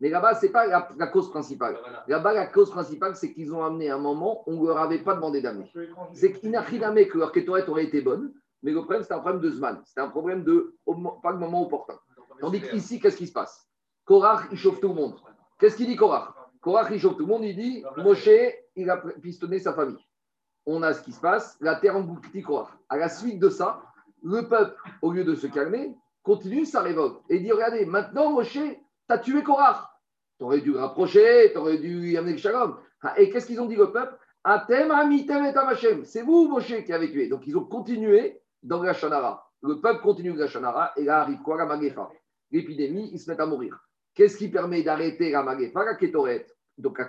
[0.00, 1.76] Mais là-bas, ce n'est pas la, cause principale.
[2.06, 5.02] Là-bas, la cause principale, c'est qu'ils ont amené un moment où on ne leur avait
[5.02, 5.70] pas demandé d'amener.
[6.12, 8.32] C'est qu'il n'a rien que leur kétorette aurait été bonne,
[8.62, 9.82] mais le problème, c'était un problème de Zman.
[9.84, 10.76] C'était un problème de
[11.22, 11.98] pas le moment opportun.
[12.40, 13.68] Tandis qu'ici, qu'est-ce qui se passe?
[14.12, 15.14] Korach, il chauffe tout le monde.
[15.58, 16.34] Qu'est-ce qu'il dit Korach?
[16.60, 17.44] Korach, il chauffe tout le monde.
[17.44, 18.28] Il dit Moshe,
[18.76, 20.06] il a pistonné sa famille.
[20.66, 21.56] On a ce qui se passe.
[21.62, 22.68] La terre engloutit Korach.
[22.90, 23.82] À la suite de ça,
[24.22, 27.22] le peuple, au lieu de se calmer, continue sa révolte.
[27.30, 28.76] Et dit Regardez, maintenant, Moshe, tu
[29.08, 29.78] as tué Korach.
[30.36, 32.76] Tu aurais dû rapprocher, tu aurais dû y amener le shalom.
[33.00, 34.18] Ah, et qu'est-ce qu'ils ont dit, le peuple?
[34.44, 36.04] Et.
[36.04, 37.28] C'est vous, Moshe, qui avez tué.
[37.28, 39.50] Donc, ils ont continué dans la Shonara.
[39.62, 40.92] Le peuple continue la Shonara.
[40.98, 42.10] Et là arrive quoi La.
[42.50, 43.82] L'épidémie, ils se mettent à mourir.
[44.14, 45.94] Qu'est-ce qui permet d'arrêter la Magefa La.
[46.78, 47.08] Donc la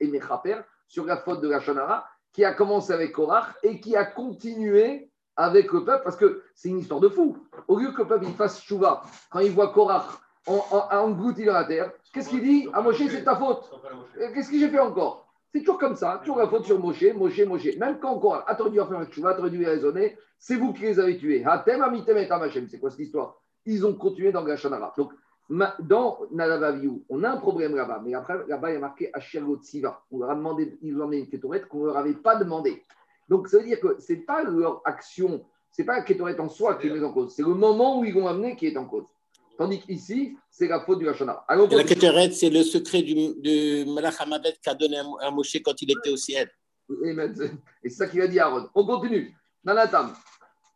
[0.00, 3.94] et Mechaper sur la faute de la Shonara qui a commencé avec Korach et qui
[3.94, 7.36] a continué avec le peuple parce que c'est une histoire de fou.
[7.68, 10.06] Au lieu que le peuple il fasse chouva, quand il voit Korach
[10.46, 12.68] englouti dans la terre, qu'est-ce qu'il dit?
[12.72, 13.70] À ah, Moshe, c'est ta faute.
[14.34, 15.28] Qu'est-ce que j'ai fait encore?
[15.52, 17.76] C'est toujours comme ça, toujours la faute sur Moshe, Moshe, Moshe.
[17.76, 21.18] Même quand Korach a dû faire un a dû raisonner, c'est vous qui les avez
[21.18, 21.44] tués.
[21.44, 22.28] Hatem, amitem et
[22.68, 23.36] C'est quoi cette histoire?
[23.64, 24.92] Ils ont continué dans la Shonara.
[24.96, 25.12] Donc
[25.80, 29.60] dans Nadavaviou, on a un problème là-bas, mais après, là-bas, il y a marqué Ashergot
[29.62, 30.02] Siva.
[30.10, 32.82] On leur a demandé, ils ont amené une kétorette qu'on ne leur avait pas demandé.
[33.28, 36.40] Donc, ça veut dire que ce n'est pas leur action, ce n'est pas la kétorette
[36.40, 38.66] en soi qui est mise en cause, c'est le moment où ils vont amener qui
[38.66, 39.06] est en cause.
[39.58, 41.44] Tandis qu'ici, c'est la faute du Hachana.
[41.48, 44.16] La kétorette, c'est le secret du, de Malach
[44.62, 46.50] qu'a donné à Moshe quand il était au ciel.
[47.04, 47.14] Et
[47.84, 48.68] c'est ça qu'il a dit à Aaron.
[48.74, 49.36] On continue.
[49.64, 50.12] Nanatam.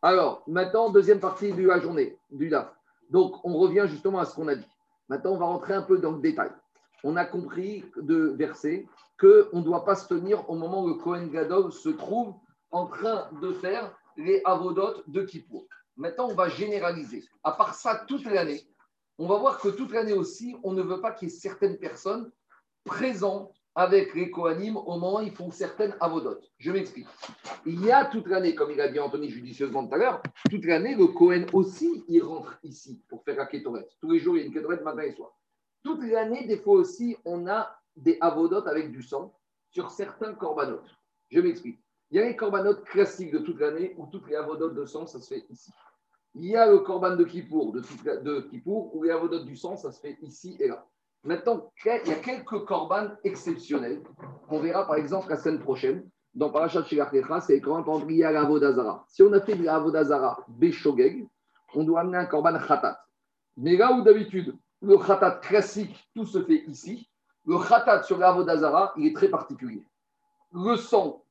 [0.01, 2.76] Alors, maintenant, deuxième partie de la journée, du DAF.
[3.09, 4.67] Donc, on revient justement à ce qu'on a dit.
[5.09, 6.49] Maintenant, on va rentrer un peu dans le détail.
[7.03, 8.87] On a compris de verset
[9.19, 12.35] qu'on ne doit pas se tenir au moment où le Kohen Gadol se trouve
[12.71, 15.65] en train de faire les avodotes de Kippour.
[15.95, 17.23] Maintenant, on va généraliser.
[17.43, 18.61] À part ça, toute l'année,
[19.17, 21.77] on va voir que toute l'année aussi, on ne veut pas qu'il y ait certaines
[21.77, 22.31] personnes
[22.83, 26.51] présentes avec les Kohanim au moment où ils font certaines avodotes.
[26.57, 27.05] Je m'explique.
[27.63, 30.65] Il y a toute l'année, comme il a dit Anthony judicieusement tout à l'heure, toute
[30.65, 33.95] l'année, le Kohen aussi, il rentre ici pour faire la kétorette.
[34.01, 35.31] Tous les jours, il y a une kétorette matin et soir.
[35.83, 39.31] Toute l'année, des fois aussi, on a des avodotes avec du sang
[39.69, 40.89] sur certains corbanotes.
[41.29, 41.79] Je m'explique.
[42.09, 45.05] Il y a les corbanotes classiques de toute l'année où toutes les avodotes de sang,
[45.05, 45.71] ça se fait ici.
[46.33, 47.81] Il y a le corban de Kippour, de,
[48.23, 50.83] de Kippour, où les avodotes du sang, ça se fait ici et là.
[51.23, 54.01] Maintenant, il y a quelques corbanes exceptionnels
[54.47, 58.31] qu'on verra par exemple la semaine prochaine dans Parashat Shirachecha, c'est quand on lié à
[58.31, 59.05] l'Avodazara.
[59.07, 61.27] Si on a fait de l'Avodazara Beshogeg,
[61.73, 62.99] on doit amener un korban Khatat.
[63.57, 67.09] Mais là où d'habitude, le Khatat classique, tout se fait ici,
[67.45, 69.83] le Khatat sur l'Avodazara, il est très particulier.
[70.53, 71.23] Le sang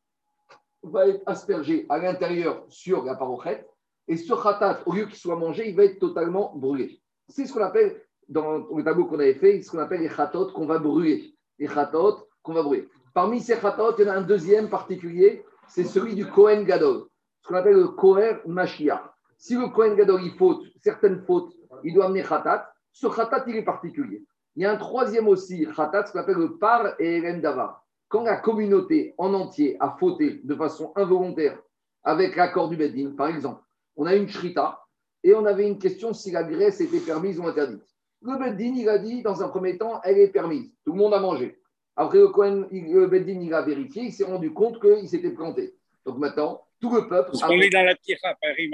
[0.82, 3.68] va être aspergé à l'intérieur sur la parochette,
[4.08, 7.00] et ce Khatat, au lieu qu'il soit mangé, il va être totalement brûlé.
[7.28, 10.52] C'est ce qu'on appelle, dans le tableau qu'on avait fait, ce qu'on appelle les Khatot
[10.52, 11.34] qu'on va brûler.
[11.58, 12.88] Les Khatot qu'on va brûler.
[13.16, 17.06] Parmi ces khatot, il y en a un deuxième particulier, c'est celui du Kohen Gadol,
[17.40, 19.00] ce qu'on appelle le Kohen Mashiach.
[19.38, 21.50] Si le Kohen Gadol, il faute certaines fautes,
[21.82, 24.22] il doit amener khatat, ce khatat, il est particulier.
[24.54, 27.86] Il y a un troisième aussi khatat, ce qu'on appelle le Par et Eren Davar.
[28.08, 31.58] Quand la communauté en entier a fauté de façon involontaire
[32.04, 33.62] avec l'accord du Bedin, par exemple,
[33.96, 34.84] on a une shrita
[35.24, 37.95] et on avait une question si la graisse était permise ou interdite.
[38.22, 40.72] Le Bedin, il a dit dans un premier temps, elle est permise.
[40.84, 41.58] Tout le monde a mangé.
[41.96, 45.74] Après, le, Cohen, le Beddin, il a vérifié, il s'est rendu compte qu'il s'était planté.
[46.04, 47.30] Donc maintenant, tout le peuple.
[47.32, 48.70] Parce qu'on est dans la tira, Paris,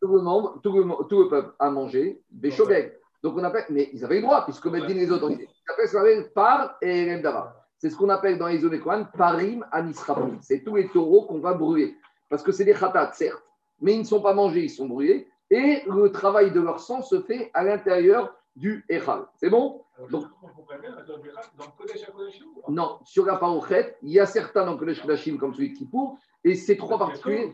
[0.00, 2.98] tout le, monde, tout, le, tout le peuple a mangé des ouais.
[3.22, 5.48] Donc on appelle, mais ils avaient le droit, puisque Beddin et les autorités.
[5.48, 7.62] Ils appellent ce qu'on appelle par et Remdava.
[7.78, 8.80] C'est ce qu'on appelle dans les zones
[9.16, 10.38] parim anisrapim.
[10.40, 11.96] C'est tous les taureaux qu'on va brûler.
[12.28, 13.42] Parce que c'est des khatat, certes,
[13.80, 15.28] mais ils ne sont pas mangés, ils sont brûlés.
[15.50, 19.26] Et le travail de leur sang se fait à l'intérieur du Echal.
[19.36, 20.26] C'est bon Donc,
[22.68, 25.78] Non, sur la Parochet, il y a certains dans le Kodesh Kodashim comme celui de
[25.78, 27.52] Kippour, et c'est trois particuliers.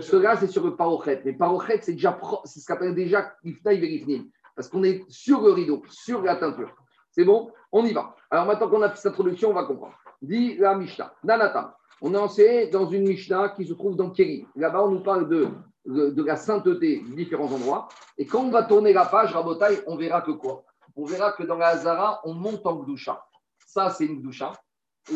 [0.00, 1.22] Cela, c'est sur le Parochet.
[1.24, 4.24] Mais Parochet, c'est déjà c'est ce qu'on appelle déjà Ifnaï Verifnim,
[4.56, 6.74] parce qu'on est sur le rideau, sur la teinture.
[7.10, 8.16] C'est bon On y va.
[8.30, 9.94] Alors maintenant qu'on a fait cette introduction, on va comprendre.
[10.20, 11.12] Dit la Mishnah.
[11.22, 11.72] Nanatam.
[12.00, 14.46] On est enseigné dans une Mishnah qui se trouve dans Kéry.
[14.56, 15.48] Là-bas, on nous parle de
[15.86, 17.88] de, la sainteté différents endroits.
[18.18, 20.64] Et quand on va tourner la page, Rabotaï, on verra que quoi?
[20.96, 23.24] On verra que dans la Hazara, on monte en Gdusha.
[23.66, 24.52] Ça, c'est une Gdusha.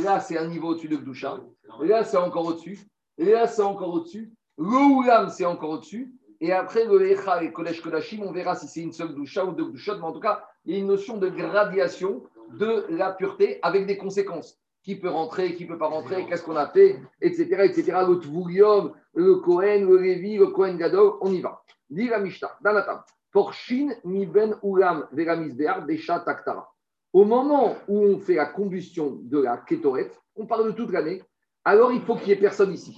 [0.03, 1.39] Là, c'est un niveau au-dessus de Gdusha.
[1.81, 2.79] Là, c'est encore au-dessus.
[3.19, 4.33] Là, c'est encore au-dessus.
[4.59, 6.15] Le c'est encore au-dessus.
[6.41, 9.53] Et après, le Echa et Kodesh Kodashim, on verra si c'est une seule Gdusha ou
[9.53, 9.97] deux Gdushot.
[9.97, 13.87] Mais en tout cas, il y a une notion de gradation de la pureté avec
[13.87, 17.43] des conséquences qui peut rentrer, qui ne peut pas rentrer, qu'est-ce qu'on a fait, etc.
[17.65, 17.99] etc.
[18.07, 21.61] Le Tvoulium, le Kohen, le Lévi, le Kohen Gadol, on y va.
[21.91, 23.03] Dit la Mishnah, dans la table.
[23.33, 26.73] Porshin mi ben ulam desha taktara.
[27.13, 31.21] Au moment où on fait la combustion de la kétoret, on parle de toute l'année,
[31.65, 32.97] alors il faut qu'il n'y ait personne ici.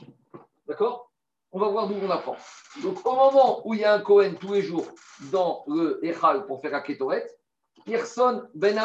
[0.66, 1.10] D'accord?
[1.52, 2.36] On va voir d'où on apprend.
[2.82, 4.86] Donc au moment où il y a un Kohen tous les jours
[5.32, 7.26] dans le Echal pour faire la kétoret,
[7.88, 8.78] Personne, Ben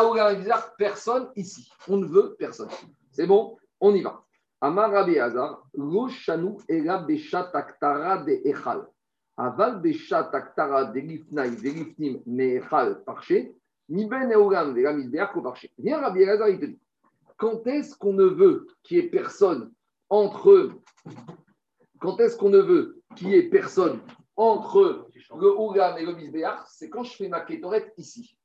[0.77, 1.69] personne ici.
[1.89, 2.69] On ne veut personne.
[3.11, 4.23] C'est bon On y va.
[4.61, 8.87] Amar Rabbi Hazar, Roshanu Ela Beshat Aktara de Echal.
[9.35, 13.53] Aval Beshat Aktara de Lifnai, de Lifnim, Echal, Parché.
[13.89, 15.69] Ni Ben Eolam, de la Misbeach, Parché.
[15.77, 16.79] Viens Rabbi Hazar, il te dit
[17.37, 19.71] quand est-ce qu'on ne veut qu'il y ait personne
[20.09, 20.69] entre
[21.99, 23.99] quand est-ce qu'on ne veut qu'il y ait personne
[24.37, 28.37] entre le Oulam et le Misbeach C'est quand je fais ma kétorette ici.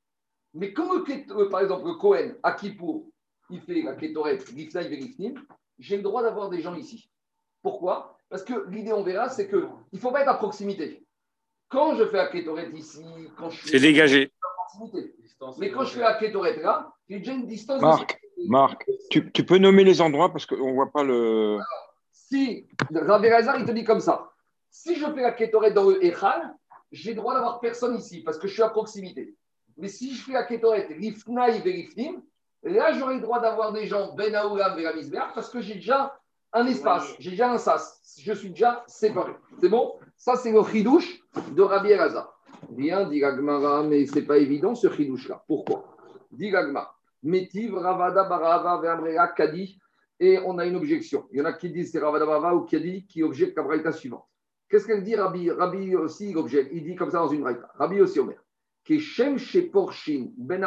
[0.59, 3.07] Mais comme, euh, par exemple, le Cohen, à Kippour,
[3.49, 4.39] il fait la Ketoret,
[5.79, 7.09] j'ai le droit d'avoir des gens ici.
[7.63, 8.19] Pourquoi?
[8.29, 11.07] Parce que l'idée, on verra, c'est qu'il ne faut pas être à proximité.
[11.69, 13.05] Quand je fais la Ketoret ici,
[13.37, 14.33] quand je C'est dégagé.
[15.59, 17.81] Mais quand je fais la Ketoret là, j'ai déjà une distance.
[17.81, 21.59] Marc, Marc tu, tu, peux nommer les endroits parce qu'on ne voit pas le.
[22.11, 24.33] Si, Rabbi il te dit comme ça.
[24.71, 26.53] Si je fais la Ketoret dans le Echal,
[26.91, 29.37] j'ai le droit d'avoir personne ici parce que je suis à proximité.
[29.79, 32.21] Mais si je fais la kétoret rifnaï verifnim,
[32.65, 36.19] là j'aurai le droit d'avoir des gens ben aoulam veramisber parce que j'ai déjà
[36.53, 39.33] un espace, j'ai déjà un sas, je suis déjà séparé.
[39.61, 39.95] C'est bon?
[40.17, 41.21] Ça c'est le chidouche
[41.53, 42.35] de Rabbi Elazar.
[42.71, 45.45] Bien, dit Gagmara, mais ce n'est pas évident ce chidouche-là.
[45.47, 45.85] Pourquoi?
[46.33, 46.93] Dit Gagmara.
[47.23, 49.79] Métiv, Ravada, Barava, Veamrea, Kadi,
[50.19, 51.29] et on a une objection.
[51.31, 53.93] Il y en a qui disent c'est Ravada, Barava ou Kadi qui objectent la braïta
[53.93, 54.27] suivante.
[54.69, 56.71] Qu'est-ce qu'elle dit Rabbi Rabbi aussi, il objecte.
[56.73, 57.71] Il dit comme ça dans une braïta.
[57.75, 58.39] Rabbi aussi, Omer
[60.37, 60.63] ben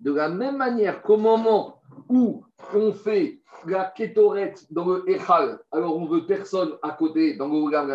[0.00, 5.96] de la même manière qu'au moment où on fait la kétoret dans le Echal, alors
[5.96, 7.88] on veut personne à côté dans le Olam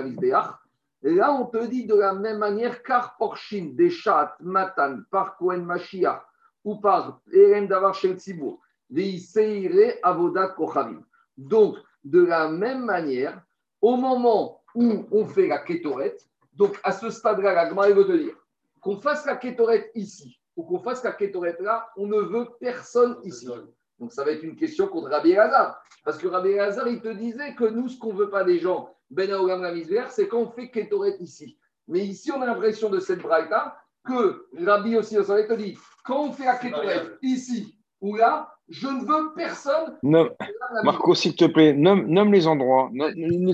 [1.02, 6.24] là on te dit de la même manière car Porshin, Deshat, Matan, par Kohen Mashiach
[6.64, 8.60] ou par Erem Davar Shel Tzibur,
[10.04, 11.04] Avodat Kochavim.
[11.38, 13.42] Donc, de la même manière,
[13.82, 16.18] au moment où on fait la kétoret,
[16.58, 18.36] donc, à ce stade-là, la Gemara veut te dire
[18.82, 23.18] qu'on fasse la kétorette ici ou qu'on fasse la kétorette là, on ne veut personne
[23.24, 23.48] ici.
[24.00, 25.82] Donc ça va être une question contre Rabbi Elazar.
[26.04, 28.60] Parce que Rabbi Elazar, il te disait que nous, ce qu'on ne veut pas des
[28.60, 29.66] gens, Ben Aolam
[30.10, 31.58] c'est quand on fait Ketoret ici.
[31.88, 36.32] Mais ici, on a l'impression de cette braïta que Rabbi aussi, te dit, quand on
[36.32, 39.98] fait la Ketoret ici ou là, je ne veux personne.
[40.84, 42.92] Marco, s'il te plaît, nomme, les endroits.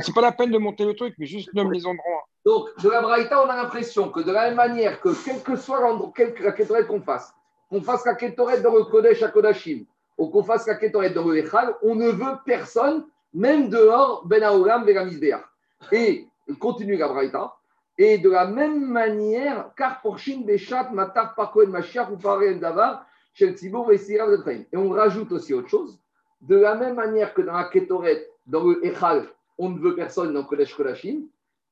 [0.02, 2.28] C'est pas la peine de monter le truc, mais juste nomme les endroits.
[2.46, 5.56] Donc, de la Braïta, on a l'impression que de la même manière que, quel que
[5.56, 7.34] soit l'endroit, la Ketoret qu'on fasse,
[7.70, 9.86] qu'on fasse la Ketoret dans le Kodesh à Kodashim,
[10.18, 14.44] ou qu'on fasse la Ketoret dans le Echal, on ne veut personne, même dehors, Ben
[14.44, 14.86] Aolam,
[15.92, 16.28] Et,
[16.60, 17.56] continue la Braïta,
[17.98, 23.06] et de la même manière, car pour Shin, Beshat, Matar, Parkoen, Mashiach, ou Paré, Davar,
[23.40, 26.00] et on rajoute aussi autre chose.
[26.42, 29.28] De la même manière que dans la Ketoret, dans le Echal,
[29.58, 31.22] on ne veut personne dans Kodesh Kodashim,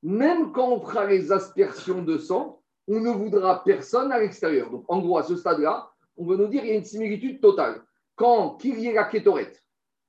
[0.03, 4.69] même quand on fera les aspersions de sang, on ne voudra personne à l'extérieur.
[4.69, 7.39] Donc, en gros, à ce stade-là, on veut nous dire qu'il y a une similitude
[7.39, 7.81] totale.
[8.15, 9.09] Quand ait la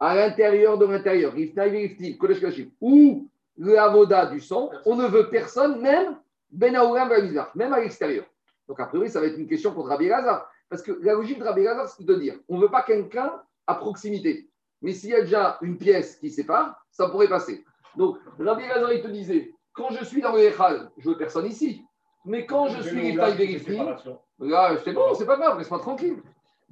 [0.01, 1.35] à l'intérieur de l'intérieur,
[2.81, 3.29] ou
[3.59, 6.19] le avoda du sang, on ne veut personne, même
[6.51, 6.73] Ben
[7.55, 8.25] même à l'extérieur.
[8.67, 10.51] Donc, a priori, ça va être une question contre Rabbi Lazar.
[10.69, 13.41] Parce que la logique de Rabbi Lazar, c'est de dire on ne veut pas quelqu'un
[13.67, 14.49] à proximité.
[14.81, 17.65] Mais s'il y a déjà une pièce qui sépare, ça pourrait passer.
[17.97, 21.47] Donc, Rabbi Lazar, il te disait quand je suis dans le Echal, je veux personne
[21.47, 21.85] ici.
[22.25, 23.81] Mais quand je suis Riftaï vérifié,
[24.39, 26.23] là, c'est bon, c'est pas grave, laisse-moi tranquille.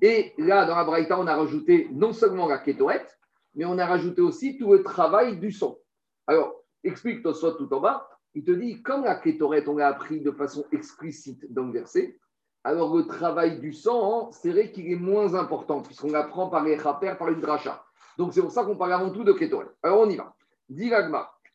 [0.00, 3.18] Et là, dans la Braïta, on a rajouté non seulement la kétorette,
[3.54, 5.78] mais on a rajouté aussi tout le travail du son.
[6.26, 8.08] Alors, explique-toi soit tout en bas.
[8.34, 12.16] Il te dit, comme la kétorette, on l'a appris de façon explicite dans le verset,
[12.62, 16.62] alors le travail du sang, hein, c'est vrai qu'il est moins important, puisqu'on apprend par
[16.62, 17.82] les rapères, par une dracha.
[18.18, 19.68] Donc c'est pour ça qu'on parle avant tout de Ketoret.
[19.82, 20.34] Alors on y va.
[20.68, 20.92] Dit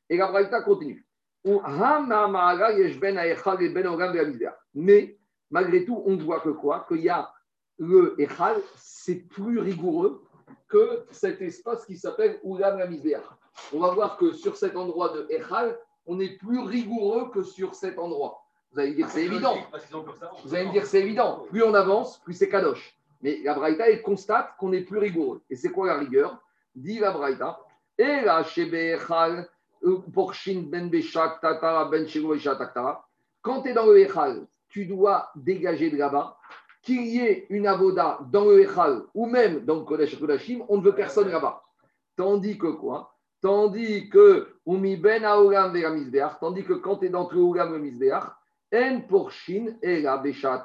[0.10, 1.04] Et la Braïta continue.
[1.45, 3.17] Ben
[4.73, 5.17] Mais
[5.51, 6.86] malgré tout, on voit que quoi?
[6.88, 7.31] Qu'il y a
[7.77, 10.23] le Echal, c'est plus rigoureux
[10.67, 12.88] que cet espace qui s'appelle Ulam la
[13.73, 15.77] On va voir que sur cet endroit de Echal,
[16.08, 18.41] on est plus rigoureux que sur cet endroit.
[18.71, 19.55] Vous allez me dire, c'est évident.
[20.43, 21.45] Vous allez me dire, c'est évident.
[21.49, 22.97] Plus on avance, plus c'est kadosh.
[23.21, 25.41] Mais la Braïta, elle constate qu'on est plus rigoureux.
[25.49, 26.41] Et c'est quoi la rigueur?
[26.75, 27.60] Dit la Braïta.
[27.97, 29.43] Et là, chez Bechal, euh,
[30.33, 32.07] Shin Ben Beshak, Tatara, Ben
[33.41, 36.37] quand tu es dans le Echal, tu dois dégager de là-bas.
[36.81, 40.77] Qu'il y ait une avoda dans le Echal ou même dans le Kodesh Kodashim, on
[40.77, 41.61] ne veut personne là-bas.
[42.15, 43.15] Tandis que quoi?
[43.41, 45.23] Tandis que Umi Ben
[46.39, 48.23] tandis que quand tu es dans le le Misbeach,
[48.73, 49.31] en pour
[49.81, 50.63] et la Besha.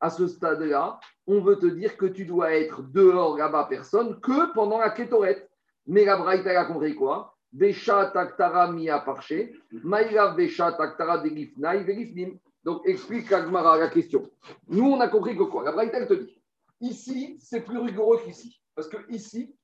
[0.00, 4.52] À ce stade-là, on veut te dire que tu dois être dehors là-bas, personne, que
[4.54, 5.48] pendant la Ketoret.
[5.86, 7.36] Mais la Braïta a compris quoi?
[7.52, 14.30] Besha Taktara Mia Parché, Maïla Besha Taktara Degifnaï Donc explique Agmara la question.
[14.68, 15.64] Nous, on a compris que quoi?
[15.64, 16.38] La Braïta, te dit
[16.80, 18.60] ici, c'est plus rigoureux qu'ici.
[18.74, 19.54] Parce que ici,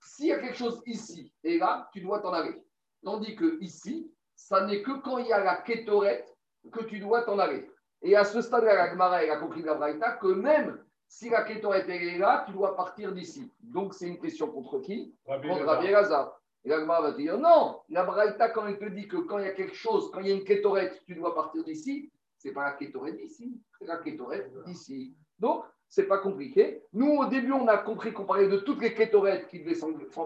[0.00, 2.62] s'il y a quelque chose ici et là, tu dois t'en aller.
[3.04, 6.24] Tandis que ici, ça n'est que quand il y a la Ketoret
[6.72, 7.68] que tu dois t'en aller.
[8.02, 11.88] Et à ce stade-là, la Gemara, a compris la Braïta que même si la Kétoret
[11.88, 13.52] est là, tu dois partir d'ici.
[13.60, 15.14] Donc c'est une question contre qui?
[15.24, 16.40] Contre Rabbi Elazar.
[16.66, 19.44] Et la Gemara va dire non, la Braïta, quand elle te dit que quand il
[19.44, 22.50] y a quelque chose, quand il y a une Kétoret, tu dois partir d'ici, c'est
[22.50, 25.14] pas la Kétoret d'ici, c'est la Kétoret d'ici.
[25.38, 26.82] Donc, c'est pas compliqué.
[26.92, 29.78] Nous, au début, on a compris qu'on parlait de toutes les Kétorettes qui devaient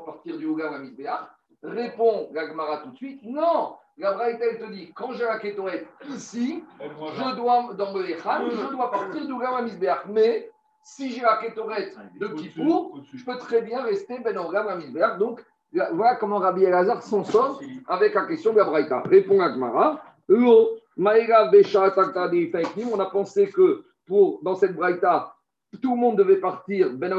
[0.06, 1.28] partir du Hogar à Misbéach.
[1.62, 5.38] Répond la Gemara tout de suite non, la Braïta, elle te dit, quand j'ai la
[5.38, 10.50] Kétoret ici, je dois, dans le Echal, je dois partir d'Ougam à Mais
[10.82, 15.44] si j'ai la Kétoret de Kippour, je peux très bien rester Ben Ougam à Donc,
[15.72, 19.00] voilà comment Rabbi Elazar s'en sort avec la question de la Braïta.
[19.02, 20.02] Répond Agmara.
[20.28, 20.66] On
[22.98, 25.34] a pensé que pour, dans cette Braïta,
[25.80, 27.14] tout le monde devait partir, Ben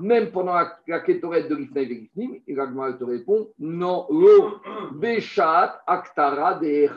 [0.00, 4.60] même pendant la, la de l'Ifnaï et Et l'Agma te répond non, lo,
[4.92, 6.88] Beshat, Aktara, de.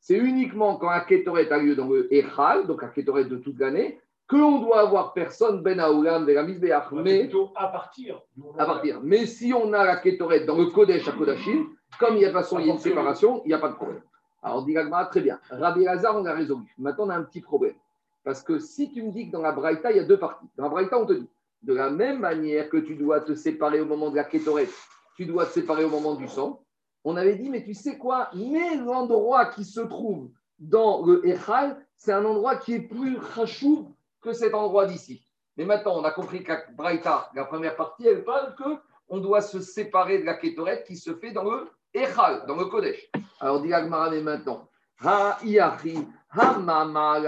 [0.00, 3.58] C'est uniquement quand la Ketoret a lieu dans le Echal, donc la Ketoret de toute
[3.58, 4.00] l'année,
[4.34, 6.90] que l'on doit avoir personne Ben Aoulam de la Misbeach.
[6.92, 8.20] Mais à partir.
[8.58, 9.00] À partir.
[9.00, 11.68] Mais si on a la Ketoret dans le Kodesh à Kodashim,
[12.00, 13.68] comme il y a de façon, il y a une séparation, il n'y a pas
[13.68, 14.02] de problème.
[14.42, 14.74] Alors, dit
[15.10, 15.38] très bien.
[15.50, 16.64] Rabbi Hazar, on a résolu.
[16.78, 17.76] Maintenant, on a un petit problème.
[18.24, 20.48] Parce que si tu me dis que dans la Braïta, il y a deux parties.
[20.56, 21.28] Dans la Braïta, on te dit,
[21.62, 24.74] de la même manière que tu dois te séparer au moment de la kétorette,
[25.16, 26.60] tu dois te séparer au moment du sang.
[27.04, 30.28] On avait dit, mais tu sais quoi Mais l'endroit qui se trouve
[30.58, 33.93] dans le Echal, c'est un endroit qui est plus rachou
[34.24, 35.22] que cet endroit d'ici.
[35.56, 39.42] Mais maintenant, on a compris qu'à Braïta, la première partie, elle parle que on doit
[39.42, 43.10] se séparer de la kétorette qui se fait dans le Echal, dans le Kodesh.
[43.38, 44.68] Alors, dit Agmarane maintenant,
[45.04, 45.98] Ha Iachi,
[46.30, 47.20] Ha Mama,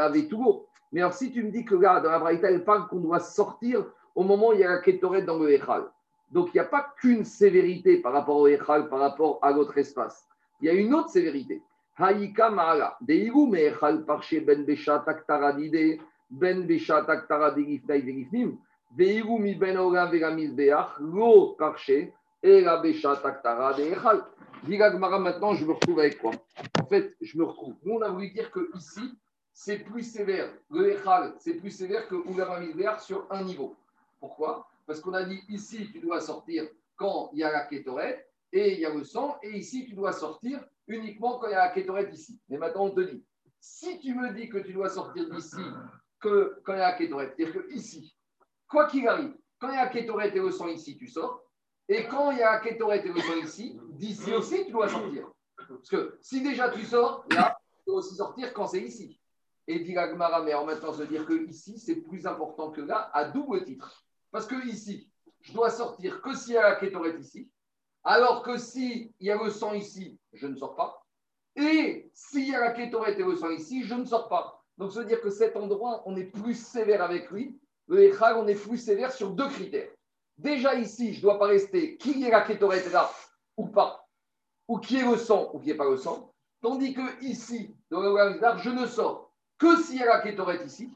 [0.93, 3.21] mais alors, si tu me dis que là, dans la Braïta, elle parle qu'on doit
[3.21, 3.85] sortir
[4.15, 5.85] au moment où il y a la Ketoret dans le Echal.
[6.31, 9.77] Donc, il n'y a pas qu'une sévérité par rapport au Echal, par rapport à l'autre
[9.77, 10.27] espace.
[10.61, 11.63] Il y a une autre sévérité.
[11.99, 16.01] Haïka Maala, Deigu Echal Parche Ben Besha Taktara Dide,
[16.31, 18.59] Ben Besha Taktara Digifnai Digifnim,
[18.97, 22.13] Deigu Mi Ben Ora Veramis Beach, Lo Parche,
[22.43, 24.25] et la Besha Taktara de Echal.
[24.65, 26.33] Gmara, maintenant, je me retrouve avec quoi?
[26.81, 27.75] En fait, je me retrouve.
[27.85, 29.19] Nous, on a voulu dire que ici,
[29.53, 30.51] c'est plus sévère.
[30.71, 33.77] Le Echal, c'est plus sévère que Oulamamidbeach sur un niveau.
[34.21, 34.67] Pourquoi?
[34.87, 36.65] Parce qu'on a dit ici, tu dois sortir
[36.97, 39.95] quand il y a la kétorette et il y a le sang, et ici, tu
[39.95, 42.41] dois sortir uniquement quand il y a la kétorette ici.
[42.49, 43.25] Mais maintenant, on te dit,
[43.61, 45.57] si tu me dis que tu dois sortir d'ici
[46.21, 48.17] que quand il y a la kétorette, c'est-à-dire que ici,
[48.69, 51.43] quoi qu'il arrive, quand il y a la kétorette et le sang ici, tu sors,
[51.89, 54.89] et quand il y a la kétorette et le sang ici, d'ici aussi, tu dois
[54.89, 55.31] sortir.
[55.57, 59.21] Parce que si déjà tu sors, là, tu dois aussi sortir quand c'est ici.
[59.69, 62.81] Et dit Gmara, mais en même temps, se dire que ici, c'est plus important que
[62.81, 64.05] là, à double titre.
[64.31, 65.11] Parce que ici,
[65.41, 67.51] je dois sortir que s'il y a la ici,
[68.05, 71.05] alors que s'il y a le sang ici, je ne sors pas.
[71.57, 74.56] Et s'il y a la kétorette et le sang ici, je ne sors pas.
[74.79, 77.59] Donc, ça veut dire que cet endroit, on est plus sévère avec lui.
[77.89, 79.89] Le Echal, on est plus sévère sur deux critères.
[80.39, 83.11] Déjà ici, je ne dois pas rester qui est la kétorette là
[83.57, 84.07] ou pas,
[84.69, 86.31] ou qui est le sang ou qui n'est pas le sang.
[86.61, 90.91] Tandis que ici, dans le je ne sors que s'il y a la kétorette ici.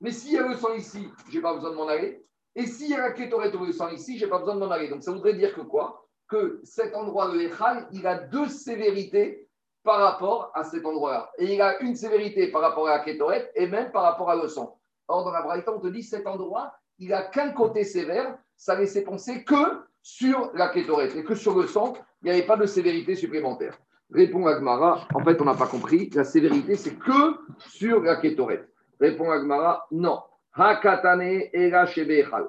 [0.00, 2.24] Mais s'il y a le sang ici, je n'ai pas besoin de m'en aller.
[2.54, 4.60] Et s'il y a la kétorette ou le sang ici, je n'ai pas besoin de
[4.60, 4.88] m'en aller.
[4.88, 6.06] Donc ça voudrait dire que quoi?
[6.28, 9.45] Que cet endroit de l'Echal, il a deux sévérités
[9.86, 11.30] par rapport à cet endroit-là.
[11.38, 14.36] Et il a une sévérité par rapport à la kétorette et même par rapport à
[14.36, 14.78] le sang.
[15.08, 18.74] Or, dans la Braïta, on te dit cet endroit, il n'a qu'un côté sévère, ça
[18.74, 22.56] laissait penser que sur la kétorette et que sur le sang, il n'y avait pas
[22.56, 23.78] de sévérité supplémentaire.
[24.12, 28.68] Répond Agmara, en fait, on n'a pas compris, la sévérité, c'est que sur la kétorette.
[29.00, 30.20] Répond Agmara, non.
[30.52, 31.86] Hakatane era.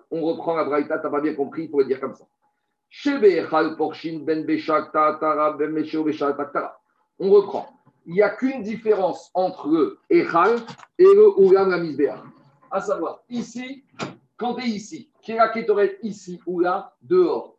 [0.09, 2.25] On reprend la braïta, t'as pas bien compris, il le dire comme ça.
[2.89, 6.76] Shebechal porshin ben beshak ta'atara ben beshak ta'atara.
[7.19, 7.67] On reprend.
[8.05, 10.59] Il n'y a qu'une différence entre le echal
[10.97, 12.23] et le ulam la
[12.71, 13.83] À savoir, ici,
[14.37, 17.57] quand tu es ici, qui est la kétorette ici ou là, dehors.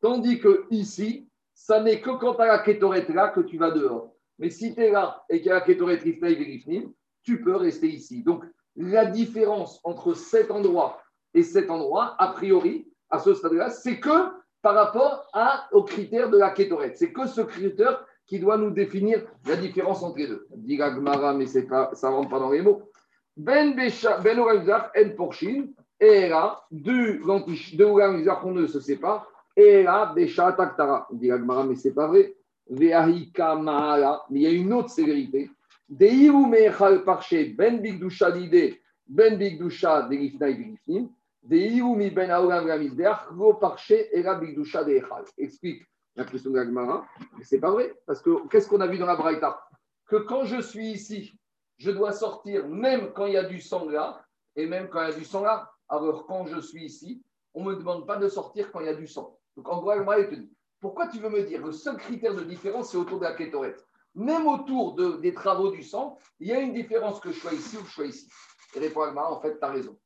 [0.00, 3.72] Tandis que ici, ça n'est que quand tu as la kétorette là que tu vas
[3.72, 4.12] dehors.
[4.38, 6.88] Mais si tu es là et qu'il y a la kétorette rifnaï
[7.24, 8.22] tu peux rester ici.
[8.22, 8.44] Donc,
[8.76, 11.02] la différence entre cet endroit
[11.34, 14.30] et cet endroit, a priori, à ce stade-là, c'est que
[14.62, 16.96] par rapport à, aux critères de la kétorette.
[16.96, 20.46] C'est que ce critère qui doit nous définir la différence entre les deux.
[20.54, 22.82] Dit Gmara, mais pas, ça ne rentre pas dans les mots.
[23.36, 25.68] Ben Besha, Ben En Porshin,
[25.98, 29.26] et là, deux de qu'on ne se sépare,
[29.56, 31.08] et là, Besha Taktara.
[31.10, 32.34] Dit Gmara, mais c'est pas vrai.
[32.68, 35.50] Veahika Mahala, mais il y a une autre sévérité
[35.88, 38.76] Deiru mechal parche ben bigdusha lide,
[39.06, 41.08] ben bigdusha de lifnai de
[41.42, 45.24] Deiru mi ben aolam ramizbeach, lo parche era bigdusha de echal.
[45.38, 45.86] Explique
[46.18, 47.06] la question de l'Agmara,
[47.42, 49.62] c'est pas vrai, parce que qu'est-ce qu'on a vu dans la Braïta?
[50.06, 51.32] Que quand je suis ici,
[51.76, 54.24] je dois sortir même quand il y a du sang là,
[54.56, 55.70] et même quand il y a du sang là.
[55.88, 57.22] Alors quand je suis ici,
[57.54, 59.38] on ne me demande pas de sortir quand il y a du sang.
[59.56, 62.42] Donc en gros, Agmara, te dit, pourquoi tu veux me dire le seul critère de
[62.42, 63.84] différence, c'est autour de la kétorette
[64.18, 67.52] même autour de, des travaux du sang, il y a une différence que je sois
[67.52, 68.28] ici ou que je sois ici.
[68.74, 69.98] Et répond en fait, tu as raison.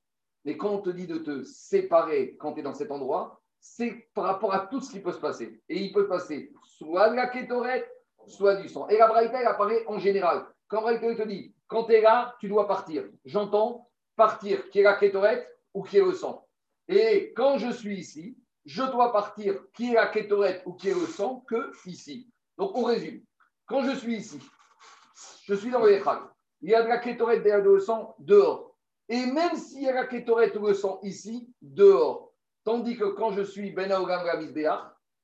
[0.44, 4.08] Mais quand on te dit de te séparer quand tu es dans cet endroit, c'est
[4.12, 5.62] par rapport à tout ce qui peut se passer.
[5.68, 7.88] Et il peut passer soit de la kétorette,
[8.26, 8.88] soit du sang.
[8.88, 10.44] Et la braïta, elle apparaît en général.
[10.66, 13.04] Quand la te dit, quand tu es là, tu dois partir.
[13.24, 16.46] J'entends partir, qui est la kétorette ou qui est le sang.
[16.88, 20.94] Et quand je suis ici, je dois partir, qui est la kétorette ou qui est
[20.94, 22.28] le sang, que ici.
[22.58, 23.22] Donc on résume.
[23.66, 24.40] Quand je suis ici,
[25.44, 26.18] je suis dans le Echal.
[26.62, 28.74] Il y a de la kétorette derrière le sang dehors.
[29.08, 32.31] Et même s'il y a la kétorette ou le sang ici, dehors.
[32.64, 34.22] Tandis que quand je suis Ben Aogam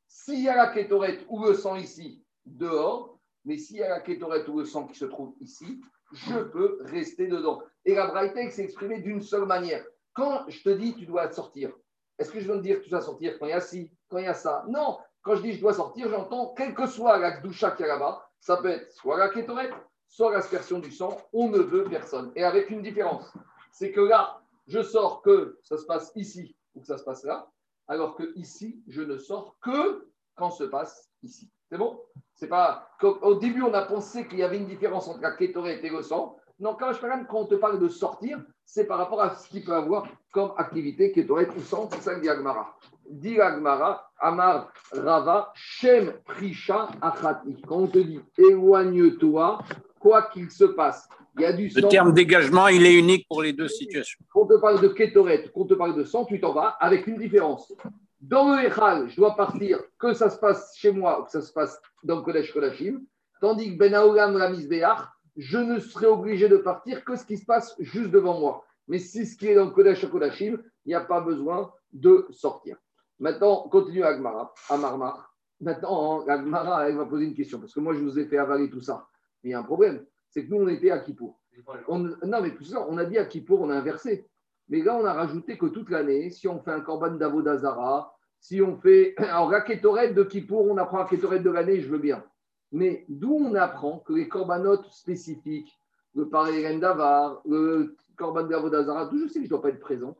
[0.06, 4.00] s'il y a la kétorette ou le sang ici, dehors, mais s'il y a la
[4.00, 5.80] kétorette ou le sang qui se trouve ici,
[6.12, 7.62] je peux rester dedans.
[7.84, 9.84] Et la Braïtek s'est exprimée d'une seule manière.
[10.14, 11.72] Quand je te dis tu dois sortir,
[12.18, 13.90] est-ce que je veux te dire que tu dois sortir quand il y a ci,
[14.08, 14.64] quand il y a ça?
[14.68, 14.98] Non.
[15.22, 18.26] Quand je dis je dois sortir, j'entends, quelle que soit la doucha qui est là-bas,
[18.40, 19.74] ça peut être soit la kétorette,
[20.08, 22.32] soit l'aspersion du sang, on ne veut personne.
[22.34, 23.30] Et avec une différence,
[23.72, 27.24] c'est que là, je sors que ça se passe ici ou que ça se passe
[27.24, 27.50] là,
[27.88, 31.50] alors que ici, je ne sors que quand se passe ici.
[31.70, 32.00] C'est bon?
[32.34, 32.88] C'est pas.
[33.02, 36.36] Au début, on a pensé qu'il y avait une différence entre la kétorette et sang.
[36.60, 39.48] Non, quand, je parle, quand on te parle de sortir, c'est par rapport à ce
[39.48, 42.76] qu'il peut avoir comme activité kétorette ou sang, c'est ça diagmara.
[43.10, 47.60] Dit Amar Rava, Shem Prisha Achati.
[47.66, 49.60] Quand on te dit éloigne-toi
[49.98, 51.80] quoi qu'il se passe, il y a du sang.
[51.82, 54.18] Le terme dégagement, il est unique pour les deux situations.
[54.32, 56.76] Quand on te parle de kétoret, quand on te parle de sang, tu t'en vas
[56.80, 57.72] avec une différence.
[58.20, 61.40] Dans le Echal, je dois partir que ça se passe chez moi ou que ça
[61.40, 63.00] se passe dans le Kodesh Kodashim,
[63.40, 64.98] tandis que Ben Aolam Ramizbeach,
[65.36, 68.64] je ne serai obligé de partir que ce qui se passe juste devant moi.
[68.88, 72.26] Mais si ce qui est dans le Kodesh Kodashim, il n'y a pas besoin de
[72.30, 72.76] sortir.
[73.20, 75.34] Maintenant, on continue à Agmara, à Marmar.
[75.60, 78.70] Maintenant, Agmara, elle va poser une question, parce que moi, je vous ai fait avaler
[78.70, 79.06] tout ça.
[79.42, 81.40] Mais il y a un problème, c'est que nous, on était à Kippour.
[81.88, 84.28] non, mais tout ça, on a dit à Kippour, on a inversé.
[84.68, 88.60] Mais là, on a rajouté que toute l'année, si on fait un korban d'Avodazara, si
[88.62, 89.14] on fait.
[89.18, 92.24] Alors, la de Kippour, on apprend la de l'année, je veux bien.
[92.70, 95.72] Mais d'où on apprend que les corbanotes spécifiques,
[96.14, 99.80] le Parelen d'Avar, le korban d'Avodazara, tout je sais que je ne dois pas être
[99.80, 100.16] présent.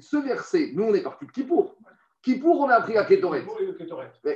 [0.00, 1.74] Ce verset, nous, on est parti de Kippour.
[2.22, 3.44] Kippour, on a appris la Ketoret.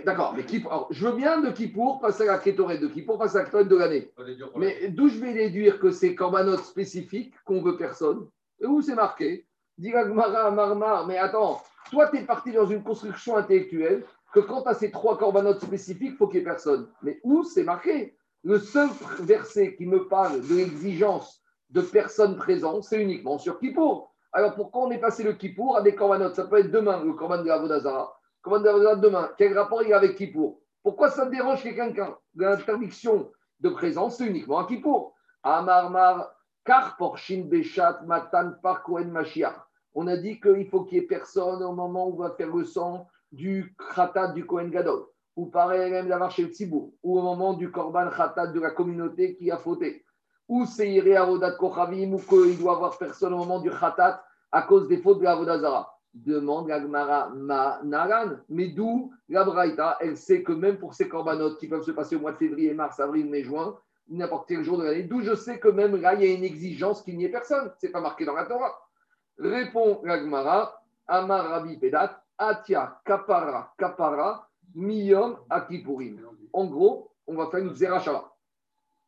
[0.04, 3.36] D'accord, mais Kippour, je veux bien de Kippour passer à la Ketoret, de Kippour passer
[3.36, 4.10] à la Ketoret de l'année.
[4.56, 8.26] Mais d'où je vais déduire que c'est corbanotes spécifiques qu'on veut personne?
[8.60, 9.46] Et où c'est marqué?
[9.78, 11.60] Marmar, mais attends,
[11.90, 15.60] toi, tu es parti dans une construction intellectuelle que quand tu as ces trois corbanotes
[15.60, 16.88] spécifiques, il faut qu'il n'y ait personne.
[17.02, 18.16] Mais où c'est marqué?
[18.44, 18.88] Le seul
[19.20, 24.13] verset qui me parle de l'exigence de personnes présentes, c'est uniquement sur Kippour.
[24.36, 27.12] Alors pourquoi on est passé le Kippour à des corbanotes Ça peut être demain, le
[27.12, 28.18] corban de la Vodazara.
[28.42, 29.30] Corban de la demain.
[29.38, 30.60] Quel rapport il y a avec Kippour?
[30.82, 32.16] Pourquoi ça dérange quelqu'un?
[32.34, 33.30] L'interdiction
[33.60, 35.14] de présence, c'est uniquement à Kippour.
[35.44, 39.54] Amarmar, car pour Shin Beshat Matan par Kohen Mashiach.
[39.94, 42.54] On a dit qu'il faut qu'il n'y ait personne au moment où on va faire
[42.54, 45.04] le sang du Khatat du Kohen Gadol,
[45.36, 49.36] ou pareil même la marche Tzibou, ou au moment du Korban Khatat de la communauté
[49.36, 50.03] qui a fauté,
[50.48, 54.22] ou c'est Iré Avodat Kochavim, ou qu'il doit avoir personne au moment du Khatat
[54.52, 55.90] à cause des fautes de la Zara.
[56.14, 58.36] Demande la Gemara Naran.
[58.48, 62.14] Mais d'où la Braïta, elle sait que même pour ces corbanotes qui peuvent se passer
[62.14, 63.76] au mois de février, mars, avril, mai, juin,
[64.08, 66.44] n'importe quel jour de l'année, d'où je sais que même là, il y a une
[66.44, 67.72] exigence qu'il n'y ait personne.
[67.80, 68.78] Ce n'est pas marqué dans la Torah.
[69.38, 76.20] Répond Ragmara, Amar Rabbi Pedat, Atia Kapara Kapara, Miyom Akipurim.
[76.52, 78.33] En gros, on va faire une Zerachava.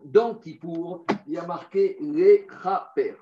[0.04, 3.14] Dans Kippour, il y a marqué les Chaper.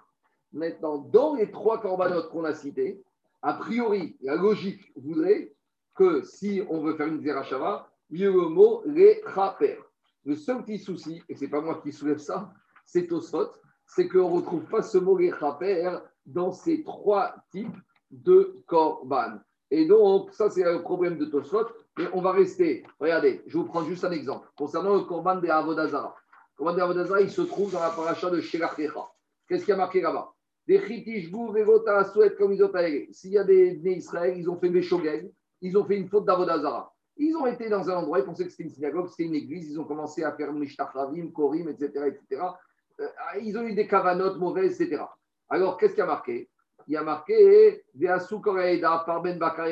[0.52, 3.02] Maintenant, dans les trois corbanotes qu'on a cités,
[3.42, 5.52] a priori, la logique voudrait
[5.94, 9.78] que si on veut faire une Zerachava, il y ait le mot les Chaper.
[10.24, 12.52] Le seul petit souci, et ce n'est pas moi qui soulève ça,
[12.84, 13.50] c'est Tosfot,
[13.86, 17.76] c'est qu'on ne retrouve pas ce mot Rechaper dans ces trois types
[18.10, 19.38] de korban.
[19.70, 21.66] Et donc, ça, c'est le problème de Tosfot.
[21.98, 22.84] Mais on va rester.
[22.98, 24.48] Regardez, je vous prends juste un exemple.
[24.56, 26.14] Concernant le korban de Avodazara.
[26.58, 29.08] De Avodazara, il se trouve dans la paracha de Shelachecha.
[29.48, 30.32] Qu'est-ce qui a marqué là-bas?
[30.66, 32.72] Des chitishbou, vegota, souhait, comme ils ont
[33.10, 35.30] S'il y a des nés Israël, ils ont fait des shogeg,
[35.60, 36.92] ils ont fait une faute d'Avodazara.
[37.16, 39.70] Ils ont été dans un endroit, ils pensaient que c'était une synagogue, c'était une église,
[39.70, 42.06] ils ont commencé à faire Mishtachravim, Korim, etc.
[42.06, 42.42] etc.
[43.00, 43.08] Euh,
[43.40, 45.02] ils ont eu des cavanotes mauvaises, etc.
[45.48, 46.48] Alors, qu'est-ce qu'il y a marqué?
[46.86, 49.68] Il y a marqué Veasu Koreida par Ben Bakar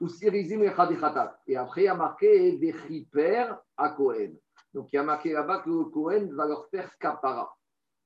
[0.00, 4.36] ou Sirizim Et après, il y a marqué Vechiper à Kohen.
[4.74, 7.54] Donc, il y a marqué là-bas que le Kohen va leur faire kapara.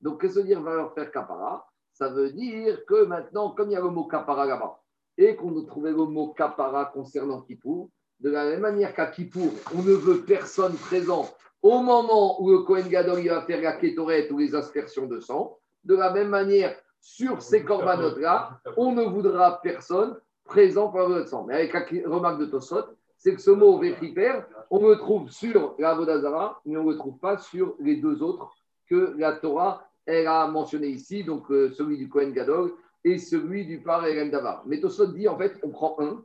[0.01, 1.67] Donc, qu'est-ce que veut dire va leur faire kapara?
[1.93, 4.79] Ça veut dire que maintenant, comme il y a le mot kapara là-bas,
[5.17, 7.89] et qu'on a trouvé le mot kapara concernant Kippour,
[8.19, 11.29] de la même manière qu'à Kippour, on ne veut personne présent
[11.61, 15.57] au moment où le Kohen Gadol va faire la kétoret ou les aspersions de sang.
[15.83, 21.45] De la même manière, sur ces corbanotes-là, on ne voudra personne présent pour le sang.
[21.45, 22.85] Mais avec la remarque de Tosot,
[23.23, 24.33] c'est que ce mot véchiper,
[24.69, 28.21] on le trouve sur la Vodazara, mais on ne le trouve pas sur les deux
[28.21, 28.53] autres
[28.89, 32.73] que la Torah elle a mentionné ici, donc euh, celui du Kohen Gadol
[33.05, 34.63] et celui du Par Davar.
[34.65, 36.21] Mais Tosot dit en fait, on prend un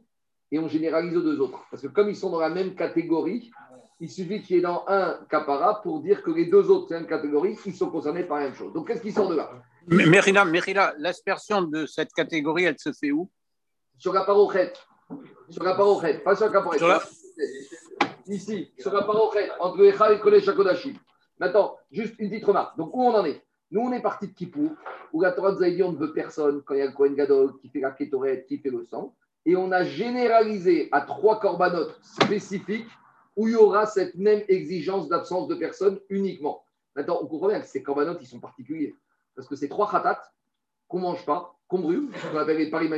[0.51, 1.61] et on généralise aux deux autres.
[1.71, 3.53] Parce que comme ils sont dans la même catégorie,
[4.01, 6.99] il suffit qu'il y ait dans un capara pour dire que les deux autres, c'est
[6.99, 8.73] une catégorie, ils sont concernés par la même chose.
[8.73, 9.53] Donc qu'est-ce qui sort de là?
[9.87, 10.45] Mérina,
[10.99, 13.31] l'aspersion de cette catégorie, elle se fait où?
[13.97, 14.88] Sur la parochette.
[15.51, 16.83] Sur la parochette, pas sur la caparette.
[18.27, 20.95] Ici, sur la parochette, entre Echa et Kodesh Hakodashim.
[21.39, 22.77] Maintenant, juste une petite remarque.
[22.77, 23.43] Donc où on en est?
[23.71, 24.71] Nous, on est parti de Kippour,
[25.13, 26.93] où la Torah nous a dit on ne veut personne quand il y a le
[26.93, 29.15] Kohen Gadol qui fait la kétorette, qui fait le sang
[29.49, 32.91] et on a généralisé à trois corbanotes spécifiques
[33.35, 36.65] où il y aura cette même exigence d'absence de personnes uniquement.
[36.95, 38.95] Maintenant, on comprend bien que ces corbanotes, ils sont particuliers.
[39.35, 40.23] Parce que c'est trois khatat
[40.87, 42.91] qu'on ne mange pas, qu'on brûle, qu'on appelle les paris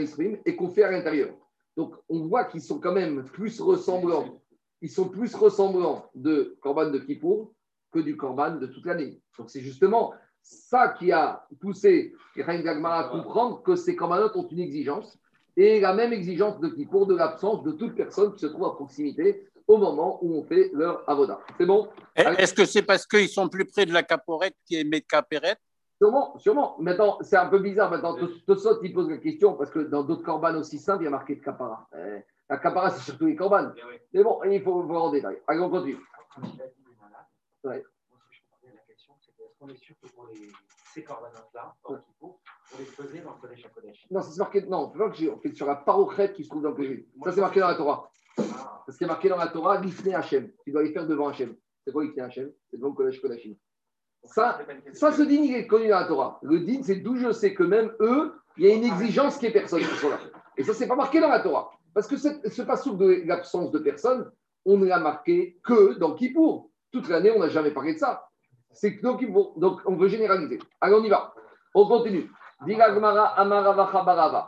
[0.45, 1.29] et qu'on fait à l'intérieur.
[1.81, 4.43] Donc, on voit qu'ils sont quand même plus ressemblants.
[4.83, 7.55] Ils sont plus ressemblants de korban de Kippour
[7.91, 9.23] que du korban de toute l'année.
[9.39, 10.13] Donc, c'est justement
[10.43, 15.19] ça qui a poussé Kiraïn Gagmar à comprendre que ces corbanotes ont une exigence
[15.57, 18.75] et la même exigence de pour de l'absence de toute personne qui se trouve à
[18.75, 21.41] proximité au moment où on fait leur avoda.
[21.57, 21.89] C'est bon?
[22.15, 25.57] Est-ce que c'est parce qu'ils sont plus près de la caporette qui est Mécapéret
[26.01, 26.77] Sûrement, sûrement.
[26.79, 27.91] Maintenant, c'est un peu bizarre.
[27.91, 31.09] Maintenant, Tosot, il pose la question parce que dans d'autres corbanes aussi simples, il y
[31.09, 31.87] a marqué de capara.
[31.95, 33.75] Eh, la capara, c'est surtout les corbanes.
[33.77, 35.43] Eh Mais bon, il faut voir en détail.
[35.47, 35.99] Allez, on continue.
[37.65, 37.85] Ouais.
[38.65, 40.51] La question, c'est est-ce qu'on est sûr que pour les,
[40.95, 41.99] ces corbanes-là, on
[42.79, 44.63] les faisait dans le Kodesh Kodesh Non, c'est marqué.
[44.63, 47.01] Non, on fait sur la parochrète qui se trouve dans le Kodesh.
[47.25, 48.11] Ça, c'est marqué dans la Torah.
[48.39, 48.83] Ah.
[48.87, 50.51] Parce qu'il est marqué dans la Torah, l'Ifne Hachem.
[50.65, 51.55] Tu dois les faire devant Hachem.
[51.85, 52.51] C'est quoi l'Ifne Hachem?
[52.71, 53.55] C'est devant le Kodesh Kodashim.
[54.25, 54.59] Ça,
[54.93, 56.39] ça ce din, il est connu dans la Torah.
[56.43, 59.47] Le din, c'est d'où je sais que même eux, il y a une exigence qui
[59.47, 59.83] est personne.
[60.57, 61.71] Et ça, c'est pas marqué dans la Torah.
[61.95, 64.31] Parce que ce passage de l'absence de personne,
[64.65, 66.71] on ne l'a marqué que dans Kippour.
[66.93, 68.29] Toute l'année, on n'a jamais parlé de ça.
[68.73, 69.55] C'est que dans Kippour.
[69.59, 70.59] Donc, on veut généraliser.
[70.81, 71.35] Allez, on y va.
[71.75, 72.31] On continue.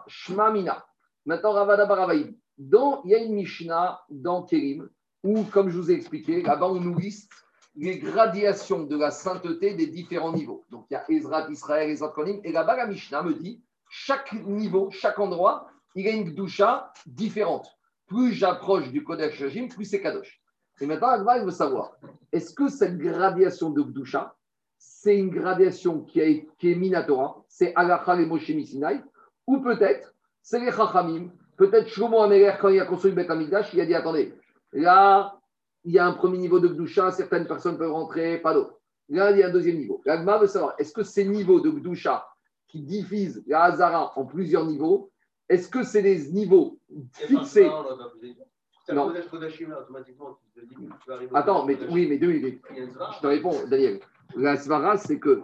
[0.06, 0.84] Shmamina.
[1.24, 2.36] Maintenant, Ravada Baravaïd.
[2.58, 4.88] il y a une Mishnah dans Kérim
[5.22, 7.32] où, comme je vous ai expliqué, là-bas, on nous liste
[7.74, 10.64] les gradations de la sainteté des différents niveaux.
[10.70, 14.32] Donc il y a Ezra Israël, Ezra Konim, et là-bas la Mishnah me dit chaque
[14.32, 17.68] niveau, chaque endroit, il y a une Gdusha différente.
[18.06, 20.40] Plus j'approche du Kodesh Shajim, plus c'est Kadosh.
[20.80, 21.92] Et maintenant, Agma, il veut savoir
[22.32, 24.34] est-ce que cette gradation de Gdusha,
[24.78, 29.00] c'est une gradation qui, est, qui est Minatora, c'est Alachal et Moshe Sinai,
[29.46, 33.86] ou peut-être c'est les Chachamim, peut-être Shlomo Améler, quand il a construit Bet il a
[33.86, 34.34] dit attendez,
[34.72, 35.38] là,
[35.84, 38.78] il y a un premier niveau de Gdusha, certaines personnes peuvent rentrer, pas d'autres.
[39.08, 40.00] Là, il y a un deuxième niveau.
[40.04, 42.26] L'Agma veut savoir, est-ce que ces niveaux de Gdusha
[42.68, 45.10] qui divisent la Hazara en plusieurs niveaux,
[45.48, 46.78] est-ce que c'est des niveaux
[47.12, 47.70] fixés?
[48.92, 49.12] Non.
[51.34, 52.62] Attends, mais oui, mais deux minutes.
[52.74, 54.00] Je te réponds, Daniel.
[54.34, 55.42] La Svara, c'est que,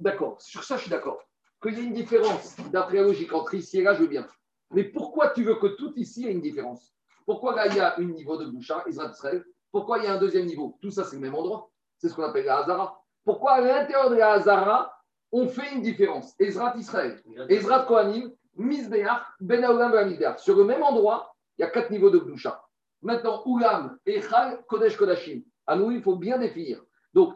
[0.00, 1.18] d'accord, sur ça, je suis d'accord.
[1.60, 4.26] Qu'il y ait une différence d'après la logique entre ici et là, je veux bien.
[4.70, 6.94] Mais pourquoi tu veux que tout ici ait une différence?
[7.26, 10.18] Pourquoi là, il y a un niveau de Gdusha, Israël, pourquoi il y a un
[10.18, 10.78] deuxième niveau?
[10.80, 11.70] Tout ça, c'est le même endroit.
[11.98, 13.00] C'est ce qu'on appelle la Hazara.
[13.24, 14.92] Pourquoi à l'intérieur de la Hazara,
[15.32, 16.34] on fait une différence?
[16.38, 21.90] Ezrat Israël, Ezrat Kohanim, Mizbeach, Ben Aolam Sur le même endroit, il y a quatre
[21.90, 22.62] niveaux de Gdusha.
[23.02, 25.42] Maintenant, Ulam, Echal, Kodesh, Kodashim.
[25.66, 26.82] À nous, il faut bien définir.
[27.14, 27.34] Donc,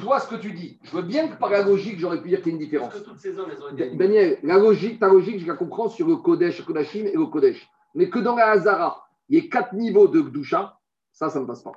[0.00, 2.40] toi, ce que tu dis, je veux bien que par la logique, j'aurais pu dire
[2.40, 2.94] qu'il y a une différence.
[3.94, 7.68] Daniel, la logique, ta logique, je la comprends sur le Kodesh, Kodashim et le Kodesh.
[7.94, 10.78] Mais que dans la Hazara, il y ait quatre niveaux de Gdusha,
[11.14, 11.72] ça, ça ne passe pas.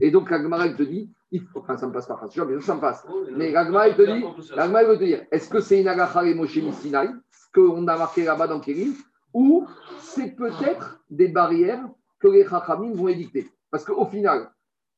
[0.00, 1.12] Et donc, l'Agmara, il te dit,
[1.56, 3.04] enfin, ça ne passe pas, bien sûr, ça me passe.
[3.32, 4.24] Mais l'Agmara, il te dit,
[4.54, 7.98] l'Agmara, veut te dire, est-ce que c'est une Agacha et Moshe Sinai, ce qu'on a
[7.98, 8.94] marqué là-bas dans Kérim,
[9.34, 9.66] ou
[9.98, 11.84] c'est peut-être des barrières
[12.20, 13.50] que les Chachamim vont édicter?
[13.72, 14.50] Parce qu'au final,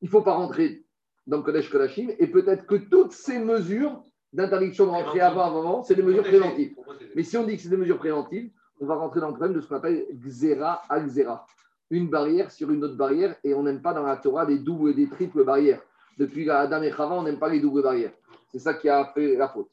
[0.03, 0.84] il ne faut pas rentrer
[1.26, 5.82] dans le Kodesh Kodashim, et peut-être que toutes ces mesures d'interdiction de rentrer avant, avant,
[5.82, 6.74] c'est des mesures préventives.
[7.16, 9.57] Mais si on dit que c'est des mesures préventives, on va rentrer dans le problème
[9.57, 11.47] de ce qu'on appelle Xera al Xera
[11.91, 14.91] une barrière sur une autre barrière et on n'aime pas dans la Torah des doubles
[14.91, 15.80] et des triples barrières.
[16.18, 18.12] Depuis Adam et Chava, on n'aime pas les doubles barrières.
[18.51, 19.70] C'est ça qui a fait la faute.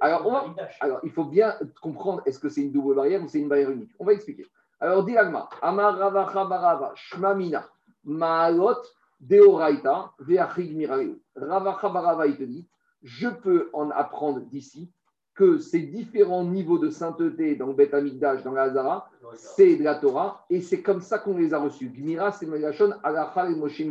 [0.00, 3.48] Alors, Alors, il faut bien comprendre est-ce que c'est une double barrière ou c'est une
[3.48, 3.92] barrière unique?
[3.98, 4.46] On va expliquer.
[4.80, 7.68] Alors, dit Agma, Amar Rava Shmamina,
[8.04, 8.82] Maalot,
[9.20, 10.88] Deoraita, Veachig.
[11.36, 12.66] Rava il te dit,
[13.02, 14.90] je peux en apprendre d'ici
[15.34, 19.84] que ces différents niveaux de sainteté dans le Beth Amikdash, dans la Hazara, c'est de
[19.84, 21.88] la Torah, et c'est comme ça qu'on les a reçus.
[21.88, 23.82] Gmira, c'est Melachon, Alachal et Moshe.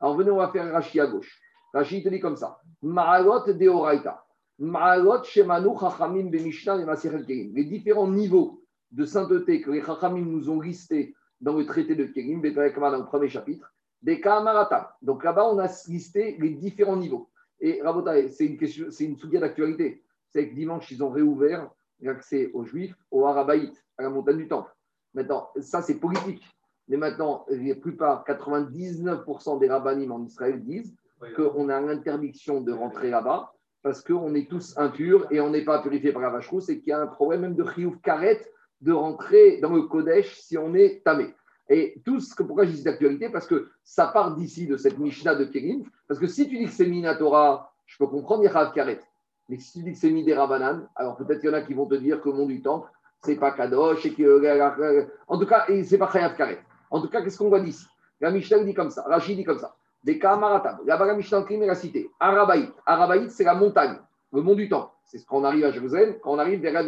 [0.00, 1.40] Alors venez, on va faire Rashi à gauche.
[1.72, 2.58] Rashi te dit comme ça.
[2.82, 4.24] Ma'alot de Oraita.
[4.58, 7.24] Ma'alot Shemanu Chachamim Bemishna et Masirel.
[7.26, 12.04] Les différents niveaux de sainteté que les Chachamim nous ont listés dans le traité de
[12.06, 14.96] Kerim, dans le premier chapitre, des Kamarata.
[15.02, 17.28] Donc là-bas, on a listé les différents niveaux.
[17.60, 20.02] Et Rabotai, c'est une, question, c'est une d'actualité
[20.36, 21.70] c'est que dimanche, ils ont réouvert
[22.00, 24.70] l'accès aux Juifs au Harabaït, à la montagne du Temple.
[25.14, 26.44] Maintenant, ça, c'est politique.
[26.88, 30.94] Mais maintenant, la plupart, 99% des rabbinim en Israël disent
[31.34, 35.80] qu'on a l'interdiction de rentrer là-bas parce qu'on est tous impurs et on n'est pas
[35.80, 38.44] purifié par la vache rousse et qu'il y a un problème même de chiouf karet
[38.82, 41.34] de rentrer dans le Kodesh si on est tamé.
[41.70, 44.98] Et tout ce que, pourquoi je dis d'actualité Parce que ça part d'ici, de cette
[44.98, 45.84] Mishnah de Kérim.
[46.06, 49.00] Parce que si tu dis que c'est Minatora, je peux comprendre, il y a Karet.
[49.48, 51.74] Mais si tu dis que c'est Midera Banane, alors peut-être qu'il y en a qui
[51.74, 52.90] vont te dire que le monde du temple,
[53.22, 56.60] c'est pas Kadosh, et que, en tout cas, c'est pas Chayav Karet.
[56.90, 57.86] En tout cas, qu'est-ce qu'on voit d'ici?
[58.20, 59.76] La Mishnah dit comme ça, Rachid dit comme ça.
[60.02, 62.10] Des Kamaratab, là-bas la Mishnah la cité.
[62.20, 63.98] Arabaït, Arabaït, c'est la montagne,
[64.32, 64.92] le mont du temple.
[65.04, 66.82] C'est ce qu'on arrive à Jérusalem, quand on arrive vers la.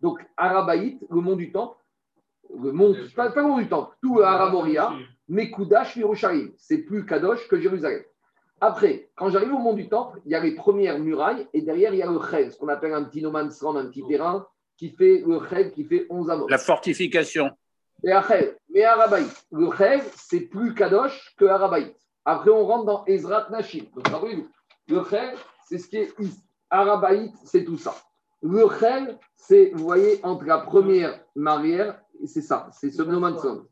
[0.00, 1.76] Donc, Arabaït, le mont du temple,
[2.58, 4.92] le mont, pas, le mont du temple, tout Aramoria,
[5.28, 6.50] Mekoudash, Yerushalayim.
[6.56, 8.02] C'est plus Kadosh que Jérusalem.
[8.60, 11.94] Après, quand j'arrive au mont du Temple, il y a les premières murailles et derrière,
[11.94, 14.04] il y a le chel, ce qu'on appelle un petit no man's land, un petit
[14.06, 14.46] terrain
[14.76, 16.48] qui fait le chel, qui fait 11 amos.
[16.48, 17.50] La fortification.
[18.02, 19.30] Et Achel, mais Arabaït.
[19.52, 21.94] Le Chel, c'est plus Kadosh que Arabaït.
[22.24, 23.84] Après, on rentre dans Ezrat Nashim.
[23.94, 24.26] Donc,
[24.88, 25.34] le Chel,
[25.68, 26.40] c'est ce qui est ici.
[26.70, 27.94] Arabaït, c'est tout ça.
[28.42, 33.66] Le Chel, c'est, vous voyez, entre la première marière, c'est ça, c'est ce Nomanson.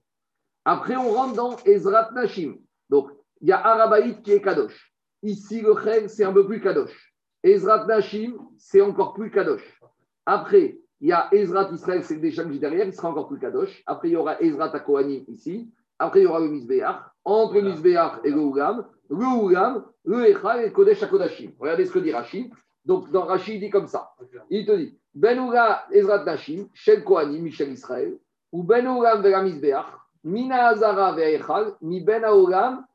[0.65, 2.57] Après, on rentre dans Ezrat Nashim.
[2.91, 3.11] Donc,
[3.41, 4.93] il y a Arabaït qui est Kadosh.
[5.23, 7.15] Ici, le Chel, c'est un peu plus Kadosh.
[7.43, 9.81] Ezrat Nashim, c'est encore plus Kadosh.
[10.27, 13.83] Après, il y a Ezrat Israël, c'est déjà que derrière, il sera encore plus Kadosh.
[13.87, 15.71] Après, il y aura Ezrat Akohanim ici.
[15.99, 16.97] Après, il y aura le Misbeach.
[17.25, 21.53] Entre le Misbeach et le Ougam, le Ougam, le Echal et le Kodesh Akodashim.
[21.59, 22.53] Regardez ce que dit Rachid.
[22.85, 24.11] Donc, dans Rachid, il dit comme ça.
[24.51, 28.19] Il te dit Ben Ouga Ezrat Nashim, Shel Kohanim, Michel Israël,
[28.53, 29.87] ou Ben Ougam Vera Misbeach,
[30.25, 32.49] Mina Azara Vera Echal, Mi Ben Ougam Vera Misbeach.
[32.49, 32.88] Deoraïtaninu.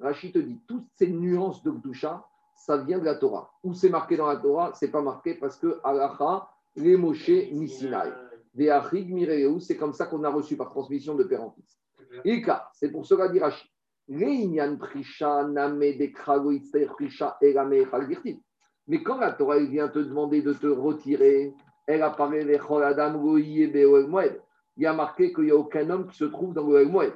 [0.00, 2.24] Rachid te dit toutes ces nuances de Gdusha,
[2.56, 3.50] ça vient de la Torah.
[3.62, 7.28] Où c'est marqué dans la Torah, c'est pas marqué parce que Alacha, les Moshe,
[8.54, 11.78] Mireu, c'est comme ça qu'on a reçu par transmission de père en fils.
[12.24, 13.68] Ika, c'est pour cela dit Rachid.
[14.08, 14.50] Mais
[19.02, 21.54] quand la Torah vient te demander de te retirer,
[21.86, 22.60] elle apparaît les.
[24.76, 27.14] Il y a marqué qu'il n'y a aucun homme qui se trouve dans le moed.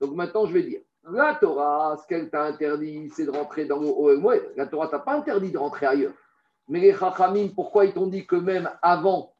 [0.00, 3.80] Donc maintenant, je vais dire, la Torah, ce qu'elle t'a interdit, c'est de rentrer dans
[3.80, 4.52] le Oel Moed.
[4.56, 6.14] La Torah t'a pas interdit de rentrer ailleurs.
[6.68, 9.34] Mais les Chachamim, pourquoi ils t'ont dit que même avant,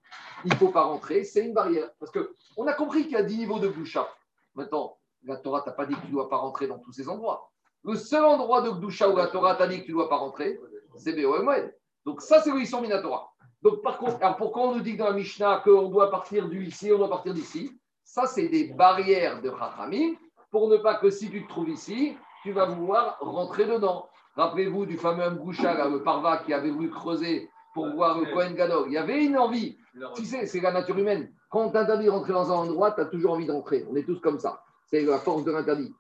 [0.44, 1.90] il ne faut pas rentrer C'est une barrière.
[1.98, 4.06] Parce qu'on a compris qu'il y a 10 niveaux de Gdusha.
[4.54, 7.08] Maintenant, la Torah t'a pas dit que tu ne dois pas rentrer dans tous ces
[7.08, 7.50] endroits.
[7.84, 10.16] Le seul endroit de Gdusha où la Torah t'a dit que tu ne dois pas
[10.16, 10.60] rentrer,
[10.96, 11.74] c'est Be'oel Moed.
[12.04, 13.33] Donc ça, c'est où ils sont Torah.
[13.64, 16.66] Donc par contre, alors pourquoi on nous dit dans la Mishnah qu'on doit partir du
[16.66, 17.72] ici, on doit partir d'ici
[18.04, 20.16] Ça, c'est des barrières de Chachamim
[20.50, 24.06] pour ne pas que si tu te trouves ici, tu vas vouloir rentrer dedans.
[24.36, 28.84] Rappelez-vous du fameux Mgoucha, le parva qui avait voulu creuser pour voir le Kohen Gadol.
[28.88, 29.78] Il y avait une envie.
[30.14, 31.32] Tu sais, c'est la nature humaine.
[31.48, 33.86] Quand on t'interdit de rentrer dans un endroit, tu as toujours envie de rentrer.
[33.90, 34.62] On est tous comme ça.
[34.86, 35.94] C'est la force de l'interdit.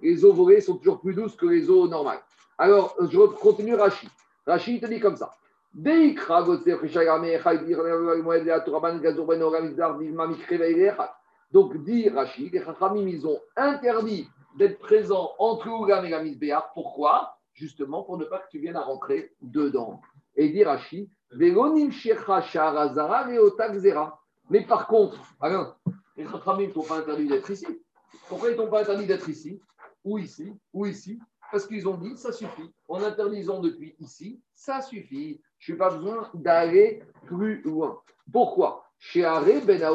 [0.00, 2.20] Les eaux volées sont toujours plus douces que les eaux normales.
[2.58, 4.08] Alors, je continue Rachid.
[4.46, 5.30] Rachid te dit comme ça.
[5.74, 6.18] Donc,
[11.84, 16.64] dit Rachid, les Chachamim, ils ont interdit d'être présents entre Ougam et la Misbéach.
[16.74, 17.38] Pourquoi?
[17.54, 20.00] Justement pour ne pas que tu viennes à rentrer dedans.
[20.36, 21.08] Et dit Rachid,
[24.50, 25.74] mais par contre, Alain,
[26.16, 27.66] les Chachamim ne t'ont pas interdit d'être ici.
[28.28, 29.62] Pourquoi ils ne t'ont pas interdit d'être ici?
[30.04, 31.18] Ou ici Ou ici
[31.50, 32.70] Parce qu'ils ont dit, ça suffit.
[32.88, 35.40] En interdisant depuis ici, ça suffit.
[35.62, 37.96] Je n'ai pas besoin d'aller plus loin.
[38.32, 38.84] Pourquoi?
[39.24, 39.94] Aré, Ben Khat,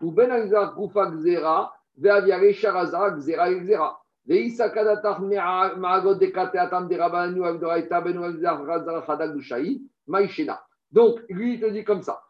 [0.00, 3.98] ou Ben Azar, Gzera, Veaviare, Sharaza, Gzera, Gzera.
[4.26, 10.62] Veisa Kadatar, Maagot, Dekate, Atam, Derabanu, Agdoraita, Ben Azar, Razar, Khadak, Dushaï, Maïchena.
[10.90, 12.22] Donc, lui, il te dit comme ça.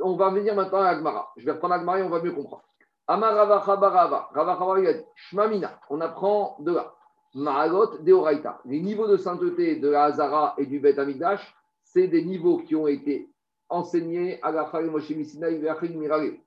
[0.00, 1.32] On va venir maintenant à Agmara.
[1.36, 2.64] Je vais reprendre Agmara et on va mieux comprendre.
[3.06, 6.94] Amar Rava Chabarava, Rava Chabarava, il a dit Shmamina, on apprend de là.
[7.34, 8.60] Maagot, Deoraita.
[8.64, 12.76] Les niveaux de sainteté de la Hazara et du Bet Amigdash, c'est des niveaux qui
[12.76, 13.28] ont été
[13.68, 15.60] enseignés à la Moshe Misinaï
[15.94, 16.38] Mirale.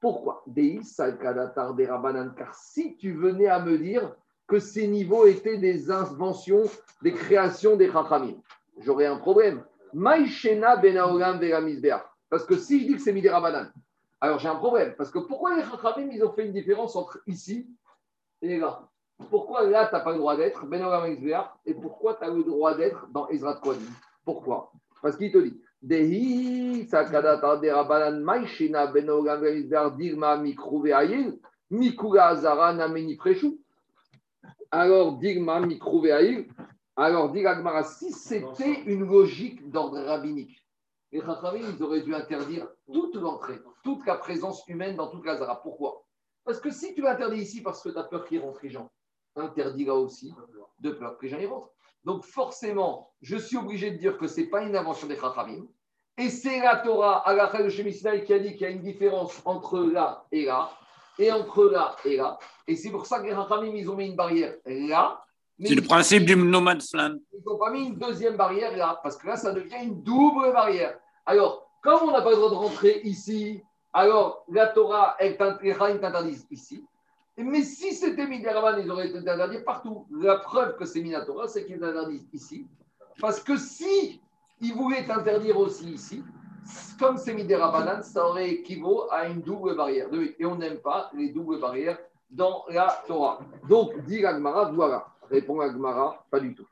[0.00, 0.44] Pourquoi?
[2.36, 4.16] Car si tu venais à me dire
[4.46, 6.64] que ces niveaux étaient des inventions,
[7.02, 8.34] des créations des Chachamim,
[8.78, 9.64] j'aurais un problème.
[9.92, 11.40] Maïchena Benaogam
[12.30, 13.70] Parce que si je dis que c'est Midera
[14.20, 14.94] alors j'ai un problème.
[14.96, 17.68] Parce que pourquoi les Chachamim, ils ont fait une différence entre ici
[18.40, 18.88] et là
[19.30, 21.16] Pourquoi là, tu n'as pas le droit d'être, Benaogam
[21.64, 23.92] et pourquoi tu as le droit d'être dans Ezrat Kohanim
[24.24, 24.72] Pourquoi?
[25.00, 29.42] Parce qu'il te dit, Dehi, Sakadata de Rabanan Maïshina Benogam
[29.96, 31.38] Dirma Mikrouve Aïl,
[31.70, 33.58] Mikura Azara Nameni Freshu.
[34.70, 36.48] Alors, Dirma Mikrouve Aïl,
[36.96, 40.62] alors, dit Agmara, si c'était une logique d'ordre rabbinique,
[41.10, 45.36] les Chachamim, ils auraient dû interdire toute l'entrée, toute la présence humaine dans toute la
[45.36, 45.62] Zara.
[45.62, 46.04] Pourquoi?
[46.44, 48.90] Parce que si tu l'interdis ici parce que tu as peur qu'il rentre les gens,
[49.36, 50.34] interdit là aussi
[50.80, 51.70] de peur que y rentrent.
[52.04, 55.66] Donc forcément, je suis obligé de dire que ce n'est pas une invention des Chachamim.
[56.18, 58.70] Et c'est la Torah, à la fin de Shemisnaï, qui a dit qu'il y a
[58.70, 60.70] une différence entre là et là,
[61.18, 62.38] et entre là et là.
[62.66, 65.24] Et c'est pour ça que les Chachamim, ils ont mis une barrière là.
[65.64, 67.18] C'est le principe du no man's land.
[67.32, 70.52] Ils n'ont pas mis une deuxième barrière là, parce que là, ça devient une double
[70.52, 70.98] barrière.
[71.24, 73.62] Alors, comme on n'a pas le droit de rentrer ici,
[73.92, 76.84] alors la Torah, elle, les Chachamim t'interdisent ici.
[77.38, 80.06] Mais si c'était Mideraman, ils auraient été interdits partout.
[80.10, 82.66] La preuve que c'est Minatora, c'est qu'ils interdisent ici.
[83.20, 84.20] Parce que si
[84.60, 86.22] ils voulaient interdire aussi ici,
[86.98, 90.08] comme c'est Miderabanan, ça aurait équivaut à une double barrière.
[90.38, 91.98] Et on n'aime pas les doubles barrières
[92.30, 93.40] dans la Torah.
[93.68, 95.06] Donc, dit l'Agmara, voilà.
[95.30, 96.66] Répond l'Agmara, pas du tout.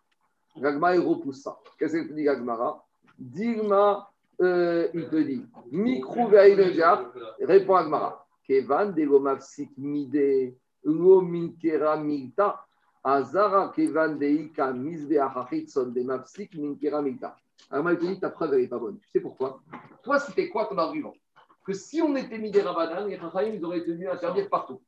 [0.57, 1.59] L'Agmara, il repousse ça.
[1.79, 2.85] Qu'est-ce que dit l'Agmara
[3.19, 7.07] Dilma, euh, il te dit, Ve'aïlejar,
[7.41, 8.27] répond l'Agmara.
[8.51, 12.67] Kevan de l'omafsik mide, lo minkera milta,
[13.05, 17.37] azara kevan de ika de mafsik minkera milta.
[17.71, 18.99] Alors, dit, ta preuve, n'est pas bonne.
[18.99, 19.61] Tu sais pourquoi?
[20.03, 21.15] Toi, c'était quoi ton argument?
[21.65, 24.81] Que si on était mis des rabanan, les Chachamim, ils auraient tenu à interdire partout.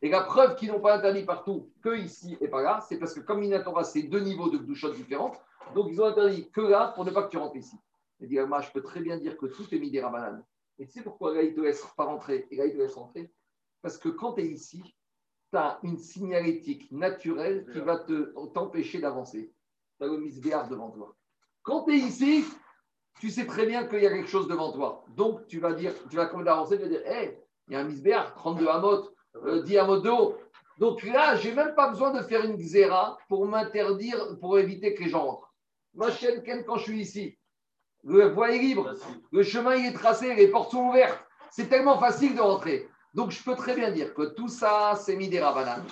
[0.00, 3.12] Et la preuve qu'ils n'ont pas interdit partout, que ici et pas là, c'est parce
[3.12, 5.38] que comme Minatora, c'est deux niveaux de douchot différentes,
[5.74, 7.76] donc ils ont interdit que là pour ne pas que tu rentres ici.
[8.20, 10.42] Il dit, moi, je peux très bien dire que tout est mis des rabanan.
[10.78, 12.78] Et tu sais pourquoi là, il ne te laisse pas rentrer et là, il te
[12.78, 13.30] laisse rentrer
[13.82, 14.82] Parce que quand tu es ici,
[15.52, 19.52] tu as une signalétique naturelle qui va te- t'empêcher d'avancer.
[19.98, 21.14] Tu as le misbéar devant toi.
[21.62, 22.44] Quand tu es ici,
[23.20, 25.04] tu sais très bien qu'il y a quelque chose devant toi.
[25.16, 27.80] Donc, tu vas dire, tu vas comme d'avancer, tu vas dire, hé, il y a
[27.80, 30.36] un misbéar, 32 amot, euh, 10 amot de haut.
[30.78, 35.04] Donc là, j'ai même pas besoin de faire une xéra pour m'interdire, pour éviter que
[35.04, 35.54] les gens rentrent.
[35.94, 37.38] Ma chaîne, quand je suis ici,
[38.04, 38.94] le voie est libre,
[39.32, 41.18] le chemin il est tracé, les portes sont ouvertes.
[41.50, 42.88] C'est tellement facile de rentrer.
[43.14, 45.84] Donc, je peux très bien dire que tout ça, c'est mis des rabananes.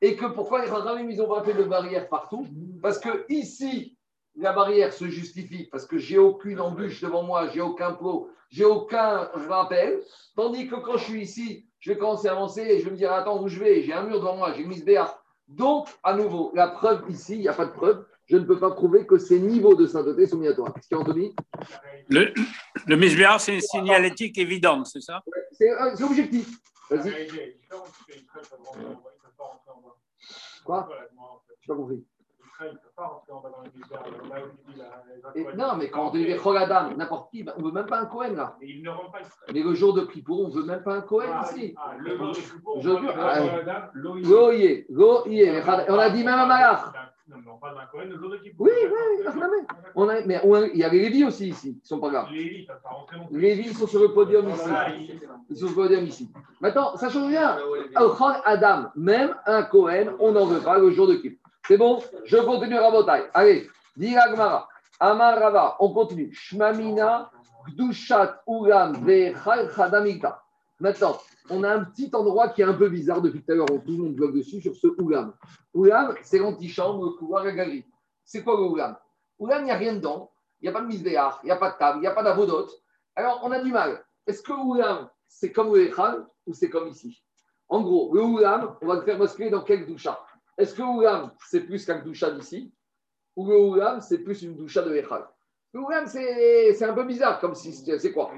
[0.00, 2.46] Et que pourquoi les rabbins, ils ont pas de barrière partout?
[2.80, 3.98] Parce que ici,
[4.36, 8.64] la barrière se justifie parce que j'ai aucune embûche devant moi, j'ai aucun pot, j'ai
[8.64, 10.00] aucun rappel.
[10.36, 12.96] Tandis que quand je suis ici, je vais commencer à avancer et je vais me
[12.96, 15.22] dire attends où je vais, j'ai un mur devant moi, j'ai mis ce BA.
[15.48, 18.06] Donc, à nouveau, la preuve ici, il n'y a pas de preuve.
[18.30, 20.52] Je ne peux pas prouver que ces niveaux de sainteté sont mis à.
[20.52, 21.34] Est-ce qu'il y a Anthony
[22.08, 22.32] Le,
[22.86, 25.20] le misbéar, c'est une signalétique évidente, c'est ça
[25.50, 26.48] C'est euh, c'est objectif.
[26.88, 27.56] Vas-y,
[30.64, 30.88] Quoi
[31.62, 32.04] je n'ai pas compris.
[35.34, 38.00] Et- non, mais quand on dit Choladam, n'importe qui, ben, on ne veut même pas
[38.00, 38.56] un Cohen là.
[38.60, 39.18] Mais il ne rend pas
[39.52, 41.74] Mais le jour de Kippour, on ne veut même pas un Cohen ici.
[41.78, 44.84] Ah, le jour de Kippour, on Je parle jure, de ah, l'Oïe.
[45.88, 46.80] On a dit même un malach.
[47.28, 48.66] Non, mais on parle d'un Cohen le jour de Kippour.
[48.66, 51.78] Oui, oui, oui, on a, mais on a- il y a les Lévis aussi ici,
[51.80, 52.26] qui sont pas là.
[52.66, 52.80] Ça
[53.30, 54.68] Lévis sont sur le podium ici.
[55.48, 56.30] Ils sont sur le podium ici.
[56.60, 57.56] Maintenant, ça change rien.
[57.94, 61.39] Al-Khan Adam, même un Cohen, on n'en veut pas le jour de Kippour.
[61.70, 63.30] C'est bon Je continue Rabotai.
[63.32, 64.16] Allez, dit.
[64.16, 66.32] Amar Rava, on continue.
[66.32, 67.30] Shmamina,
[67.68, 68.42] Gdushat,
[69.76, 70.42] Chadamika.
[70.80, 71.16] Maintenant,
[71.48, 73.66] on a un petit endroit qui est un peu bizarre depuis tout à l'heure.
[73.68, 75.32] Tout le monde bloque dessus sur ce Ulam.
[75.72, 77.84] Ulam, c'est l'antichambre, le couloir, la galerie.
[78.24, 78.96] C'est quoi le Ulam?
[79.38, 80.28] Ulam, il n'y a rien dedans.
[80.60, 82.14] Il n'y a pas de misbéar, il n'y a pas de table, il n'y a
[82.14, 82.66] pas d'avodot.
[83.14, 84.04] Alors, on a du mal.
[84.26, 85.88] Est-ce que Ulam, c'est comme le
[86.48, 87.22] ou c'est comme ici?
[87.68, 90.18] En gros, le Ulam, on va le faire basculer dans quel doucha
[90.60, 92.72] Est-ce que Ulam, c'est plus qu'un doucha d'ici
[93.36, 95.24] Ou le Ulam, c'est plus une doucha de Echal
[95.72, 98.30] Le Ulam, c'est c'est un peu bizarre, comme si c'était- c'est quoi?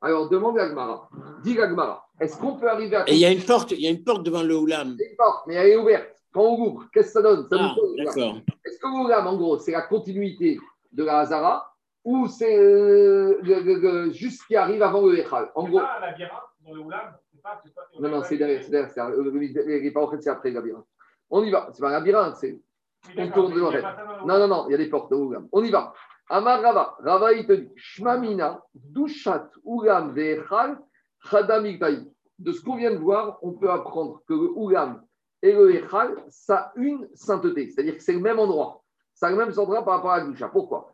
[0.00, 1.08] Alors, demande à Gmara.
[1.44, 3.08] Dis à Gmara, est-ce qu'on peut arriver à.
[3.08, 4.96] Et il y a une porte, il y a une porte devant le Oulam.
[4.98, 6.08] C'est une porte, mais elle est ouverte.
[6.32, 7.46] Quand on ouvre, qu'est-ce que ça donne?
[7.50, 8.36] Ça Ah, d'accord.
[8.64, 10.58] Est-ce que l'Oulam, en gros, c'est la continuité
[10.92, 15.70] de la Hazara ou c'est euh, juste ce qui arrive avant le Echal En C'est
[15.70, 16.32] gros, pas la labyrinthe
[16.66, 17.60] dans le Oulam c'est pas-
[18.00, 18.88] non, non, c'est derrière, c'est derrière.
[18.90, 19.16] c'est derrière.
[19.16, 20.86] Le- Les c'est après le labyrinthe.
[21.32, 21.70] On y va.
[21.72, 22.60] C'est pas un labyrinthe, c'est.
[23.16, 23.82] On tourne mais devant il y a elle.
[23.82, 25.16] pas ça dans le Non, non, non, il y a des portes de.
[25.50, 25.92] On y va.
[26.28, 26.96] Amar Rava.
[27.00, 30.78] Rava, il te dit Shmamina, Dushat, Oulam, Ve'echal,
[31.28, 32.06] Chadam Iktaï.
[32.38, 35.02] De ce qu'on vient de voir, on peut apprendre que le Oulam
[35.42, 37.70] et le Echal, ça a une sainteté.
[37.70, 38.82] C'est-à-dire que c'est le même endroit.
[39.14, 40.48] Ça a le même endroit par rapport à la Dusha.
[40.48, 40.92] Pourquoi?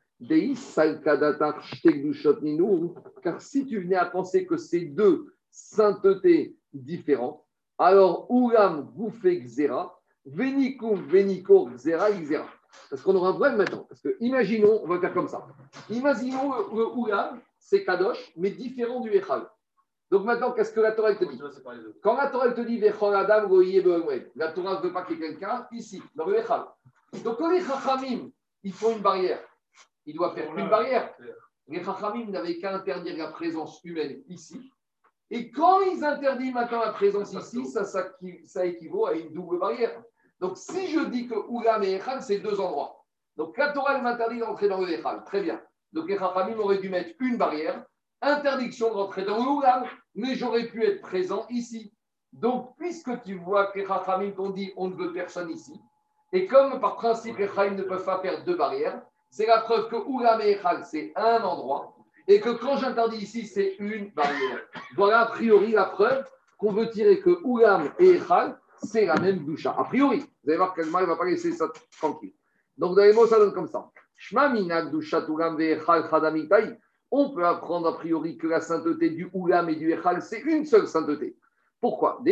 [3.23, 7.45] Car si tu venais à penser que c'est deux saintetés différentes,
[7.79, 9.98] alors Oulam gouffé xera,
[10.33, 12.47] venikum veniko xera xera.
[12.91, 13.85] Parce qu'on aura un problème maintenant.
[13.89, 15.47] Parce que imaginons, on va faire comme ça.
[15.91, 19.47] Imaginons le, le Oulam, c'est Kadosh, mais différent du Echal.
[20.11, 21.41] Donc maintenant, qu'est-ce que la Torah te dit
[22.03, 23.49] Quand la Torah te dit Vechol Adam
[24.37, 26.65] la Torah ne veut pas qu'il y ait quelqu'un ici, dans le Echal.
[27.25, 28.31] Donc quand les Chachamim,
[28.63, 29.41] ils font une barrière,
[30.07, 31.15] ils doivent faire une barrière.
[31.67, 34.73] Les Chachamim n'avaient qu'à interdire la présence humaine ici.
[35.31, 40.03] Et quand ils interdisent maintenant la présence ici, ça équivaut à une double barrière.
[40.41, 43.05] Donc si je dis que Oulam et Echal, c'est deux endroits.
[43.37, 45.25] Donc la Torah m'interdit d'entrer dans le Echal.
[45.25, 45.61] Très bien.
[45.93, 47.85] Donc les Chachamim auraient dû mettre une barrière,
[48.21, 51.93] interdiction de dans le mais j'aurais pu être présent ici.
[52.33, 55.81] Donc puisque tu vois que les Chachamim t'ont dit on ne veut personne ici,
[56.33, 59.97] et comme par principe les ne peuvent pas faire deux barrières, c'est la preuve que
[59.97, 61.95] Oulam et Echal, c'est un endroit,
[62.27, 64.61] et que quand j'interdis ici, c'est une barrière.
[64.97, 66.29] Voilà a priori la preuve
[66.59, 69.75] qu'on veut tirer que Oulam et Echal, c'est la même doucha.
[69.77, 71.69] A priori, vous allez voir qu'Agma ne va pas laisser ça
[71.99, 72.35] tranquille.
[72.77, 73.91] Donc dans les mots, ça donne comme ça.
[74.33, 76.79] Oulam.
[77.11, 80.65] On peut apprendre a priori que la sainteté du Oulam et du Echal, c'est une
[80.65, 81.37] seule sainteté.
[81.81, 82.23] Pourquoi?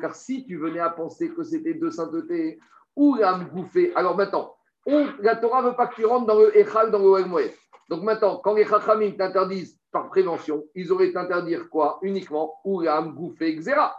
[0.00, 2.58] Car si tu venais à penser que c'était deux saintetés,
[2.96, 3.92] ou l'âme bouffée.
[3.94, 7.04] Alors maintenant, la Torah ne veut pas que tu rentres dans le Echal, dans le
[7.04, 7.52] Oel Moed.
[7.88, 11.98] Donc maintenant, quand les Chachamim t'interdisent par prévention, ils auraient t'interdire quoi?
[12.02, 13.94] Uniquement ou l'âme bouffée Xera.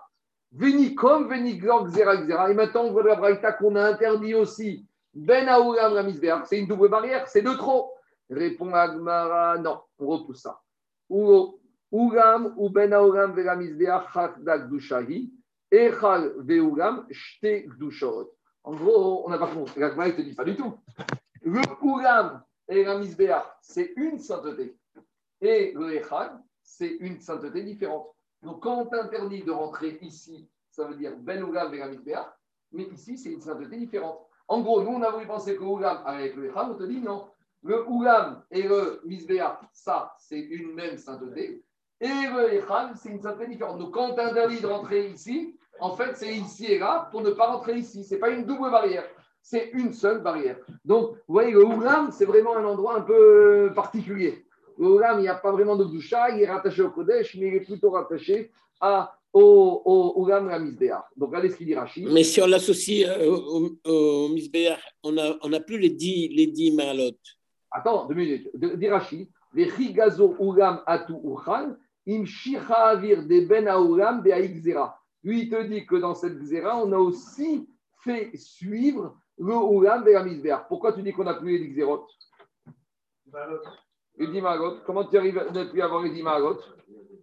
[0.55, 2.51] Veni comme veni glan Xera Xera.
[2.51, 6.45] Et maintenant, on voit la Braïta qu'on a interdit aussi Ben Aoulam la.
[6.45, 7.91] C'est une double barrière, c'est de trop.
[8.29, 10.59] Répond Agmara, non, on repousse ça.
[11.09, 11.59] Ou
[11.91, 15.31] Oulam ou Ben Aoulam ve la Misbéach Chakda Gdushahi.
[15.71, 18.31] Echal ve'ulam shte Gdushot.
[18.63, 19.79] En gros, on n'a pas compris.
[19.79, 20.77] L'Agmara, il ne te dit pas du tout.
[21.41, 24.77] Le Oulam et la Misbéach, c'est une sainteté.
[25.41, 28.12] Et le Echad, c'est une sainteté différente.
[28.43, 32.27] Donc, quand on t'interdit de rentrer ici, ça veut dire Ben Oulam et la Misbéach,
[32.71, 34.19] mais ici, c'est une sainteté différente.
[34.47, 36.99] En gros, nous, on a voulu penser que Oulam avec le Echad, on te dit
[36.99, 37.27] non.
[37.63, 41.63] Le Oulam et le Misbéach, ça, c'est une même sainteté.
[42.01, 43.79] Et le Echad, c'est une sainteté différente.
[43.79, 47.31] Donc, quand on t'interdit de rentrer ici, en fait, c'est ici et là pour ne
[47.31, 48.03] pas rentrer ici.
[48.03, 49.05] Ce n'est pas une double barrière,
[49.41, 50.57] c'est une seule barrière.
[50.83, 54.42] Donc, vous voyez, le Oulam, c'est vraiment un endroit un peu particulier.
[54.77, 57.55] Le il n'y a pas vraiment de doucha, il est rattaché au Kodesh, mais il
[57.55, 61.03] est plutôt rattaché à, au, au Oulam Ramizbéach.
[61.15, 62.07] Donc, regardez ce qu'il dit Rachid.
[62.11, 64.35] Mais si on l'associe euh, au, au, au
[65.03, 67.11] on n'a on a plus les dix, les dix Maalot.
[67.71, 68.49] Attends, deux minutes.
[68.53, 71.75] De- Dit Rachid, les Chigazo Oulam Atu Uchan,
[72.07, 74.99] im Shicha Avir de Ben Aoulam de Aïkzera.
[75.23, 77.67] Lui, il te dit que dans cette Xéra, on a aussi
[78.03, 80.57] fait suivre le Oulam de la.
[80.57, 82.05] Pourquoi tu dis qu'on n'a plus les Xérot.
[84.17, 84.77] Les dix Magot.
[84.85, 86.23] Comment tu arrives à ne plus avoir les dix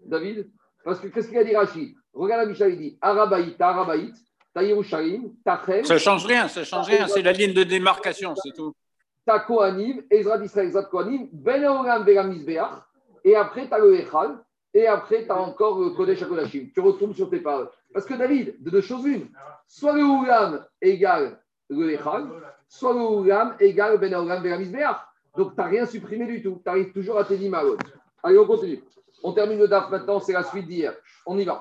[0.05, 0.51] David?
[0.85, 1.95] Parce que qu'est-ce qu'il a dit Rachid?
[2.13, 4.15] Regarde la Mishnah, il dit Arabaït, Arabaït,
[4.53, 7.07] Taïrushalim, Tachem, Ça change rien, ça change rien.
[7.07, 8.75] C'est la ligne de démarcation, c'est tout.
[9.25, 11.63] ta Kohanim, Ezra d'Israël, Ezra Kohanim, Ben
[12.29, 12.83] Misbeach,
[13.25, 14.43] et après tu as le Echal,
[14.75, 16.71] et après tu as encore le Kodesh HaKodashim.
[16.75, 17.69] Tu retournes sur tes paroles.
[17.93, 19.29] Parce que David, de deux choses une,
[19.69, 21.39] soit le Olam égale
[21.69, 22.27] le Echal,
[22.69, 24.97] soit le Olam égale Ben Olam Vela Misbeach.
[25.37, 26.61] Donc tu n'as rien supprimé du tout.
[26.63, 27.77] Tu arrives toujours à tes dix malot.
[28.23, 28.83] Allez, on continue.
[29.23, 30.95] On termine le DAF maintenant, c'est la suite d'hier.
[31.27, 31.59] On y va.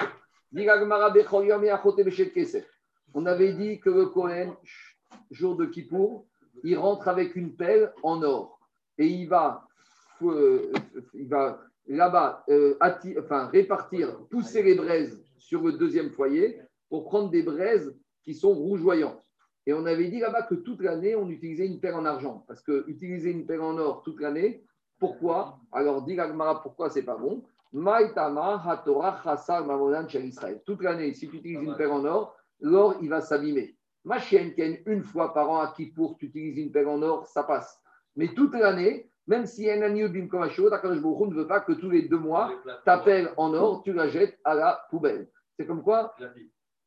[3.13, 4.53] On avait dit que le Kohen,
[5.32, 6.26] jour de Kippour,
[6.63, 8.59] il rentre avec une pelle en or
[8.97, 9.67] et il va,
[10.24, 10.72] euh,
[11.28, 12.78] va là-bas euh,
[13.20, 16.59] enfin, répartir, pousser les braises sur le deuxième foyer
[16.89, 19.24] pour prendre des braises qui sont rougeoyantes.
[19.70, 22.43] Et on avait dit là-bas que toute l'année, on utilisait une pelle en argent.
[22.47, 24.63] Parce que utiliser une pelle en or toute l'année,
[24.97, 25.59] pourquoi?
[25.72, 27.43] Alors, dit l'Agmara, pourquoi c'est pas bon?
[30.65, 33.78] Toute l'année, si tu utilises une pelle en or, l'or, il va s'abîmer.
[34.05, 37.28] Ma chienne, Ken, une fois par an à Kippour, tu utilises une pelle en or,
[37.28, 37.80] ça passe.
[38.15, 41.91] Mais toute l'année, même si bim comme un Baruch Hu ne veut pas que tous
[41.91, 42.51] les deux mois,
[42.86, 45.30] ta pelle en or, tu la jettes à la poubelle.
[45.55, 46.15] C'est comme quoi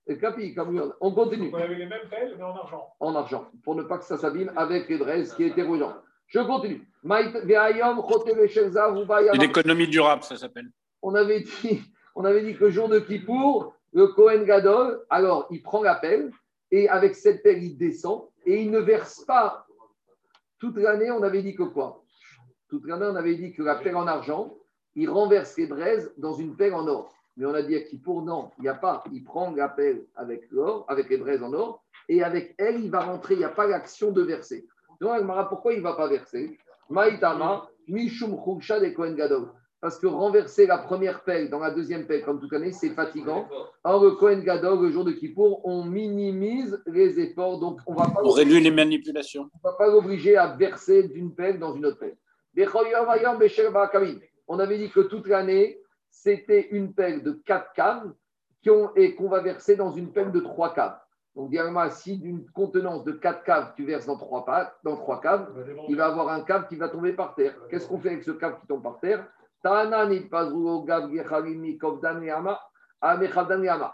[0.06, 2.88] Et capi, comme on continue On avait les mêmes pelles, mais en argent.
[2.98, 6.02] en argent, pour ne pas que ça s'abîme avec les braises qui étaient rougeantes.
[6.26, 6.88] Je continue.
[9.34, 10.70] Une économie durable, ça s'appelle.
[11.02, 11.82] On avait dit,
[12.14, 15.94] on avait dit que le jour de Kippour, le Kohen Gadol, alors il prend la
[15.96, 16.30] pelle
[16.70, 19.66] et avec cette pelle, il descend et il ne verse pas.
[20.58, 22.02] Toute l'année, on avait dit que quoi?
[22.68, 24.54] Toute l'année, on avait dit que la pelle en argent,
[24.94, 27.14] il renverse les braises dans une pelle en or.
[27.36, 29.02] Mais on a dit à Kippour, non, il n'y a pas.
[29.12, 32.90] Il prend la pelle avec l'or, avec les braises en or, et avec elle, il
[32.90, 33.34] va rentrer.
[33.34, 34.66] Il n'y a pas l'action de verser.
[35.00, 36.58] Donc, Agmara, pourquoi il ne va pas verser?
[36.90, 38.38] Maïtama, Mishum
[38.80, 39.48] des Kohen Gadol.
[39.80, 43.48] Parce que renverser la première pelle dans la deuxième pelle, comme toute année, c'est fatigant.
[43.82, 47.58] Or, le Kohen Gadol, le jour de Kippour, on minimise les efforts.
[47.58, 49.50] Donc, on ne va pas On réduit les manipulations.
[49.52, 52.16] on ne va pas l'obliger à verser d'une pelle dans une autre pelle.
[54.48, 55.81] On avait dit que toute l'année,
[56.12, 58.12] c'était une pelle de quatre caves
[58.62, 60.98] qui ont- et qu'on va verser dans une pelle de trois caves.
[61.34, 65.20] Donc, directement, si d'une contenance de quatre caves, tu verses dans trois, pa- dans trois
[65.20, 65.50] caves,
[65.88, 67.54] il va avoir un cave qui va tomber par terre.
[67.70, 69.26] Qu'est-ce qu'on fait avec ce cave qui tombe par terre?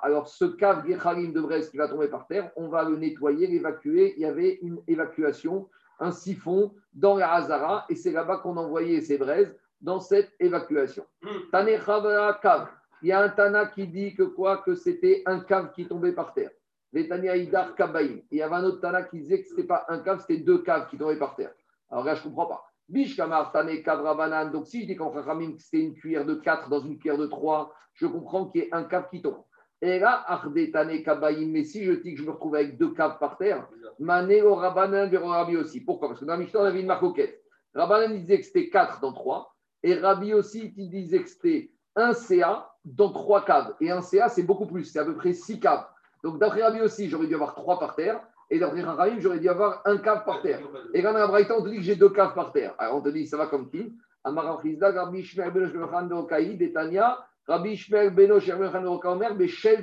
[0.02, 3.46] Alors, ce cave gechalim de Brest qui va tomber par terre, on va le nettoyer,
[3.46, 4.14] l'évacuer.
[4.16, 5.68] Il y avait une évacuation,
[6.00, 11.04] un siphon dans la Hazara, et c'est là-bas qu'on envoyait ces braises dans cette évacuation.
[11.52, 12.68] Chavara cave.
[13.02, 16.12] Il y a un Tana qui dit que quoi Que c'était un cave qui tombait
[16.12, 16.50] par terre.
[16.92, 18.22] Les Tania Idar Kabaïm.
[18.30, 20.42] Il y avait un autre Tana qui disait que ce n'était pas un cave, c'était
[20.42, 21.52] deux caves qui tombaient par terre.
[21.90, 22.64] Alors là, je ne comprends pas.
[22.88, 24.50] Bish Kamar Tane Kavra Banan.
[24.50, 27.18] Donc si je dis qu'en Chachamim, que c'était une cuillère de 4 dans une cuillère
[27.18, 29.44] de 3, je comprends qu'il y ait un cave qui tombe.
[29.80, 31.52] Et là, Arde Tane Kabaïm.
[31.52, 33.68] Mais si je dis que je me retrouve avec deux caves par terre,
[33.98, 35.82] Mané au Rabanan vers Rabbi aussi.
[35.82, 36.08] Pourquoi?
[36.08, 37.42] Parce que dans la Mishnah, on avait une marcoquette.
[37.74, 39.54] Rabanan disait que c'était 4 dans 3.
[39.82, 43.74] Et Rabbi aussi, que c'était un CA dans trois caves.
[43.80, 45.86] Et un CA, c'est beaucoup plus, c'est à peu près six caves.
[46.22, 48.20] Donc d'après Rabbi aussi, j'aurais dû avoir trois par terre.
[48.50, 50.60] Et d'après Rahim, j'aurais dû avoir un cave par terre.
[50.94, 52.74] Et quand on a Braïta, on te dit que j'ai deux caves par terre.
[52.78, 53.94] Alors on te dit, ça va comme qui?
[54.24, 58.38] Rabbi Ishmael ben Shemechan de Okaï, Betania, Rabbi Ishmael ben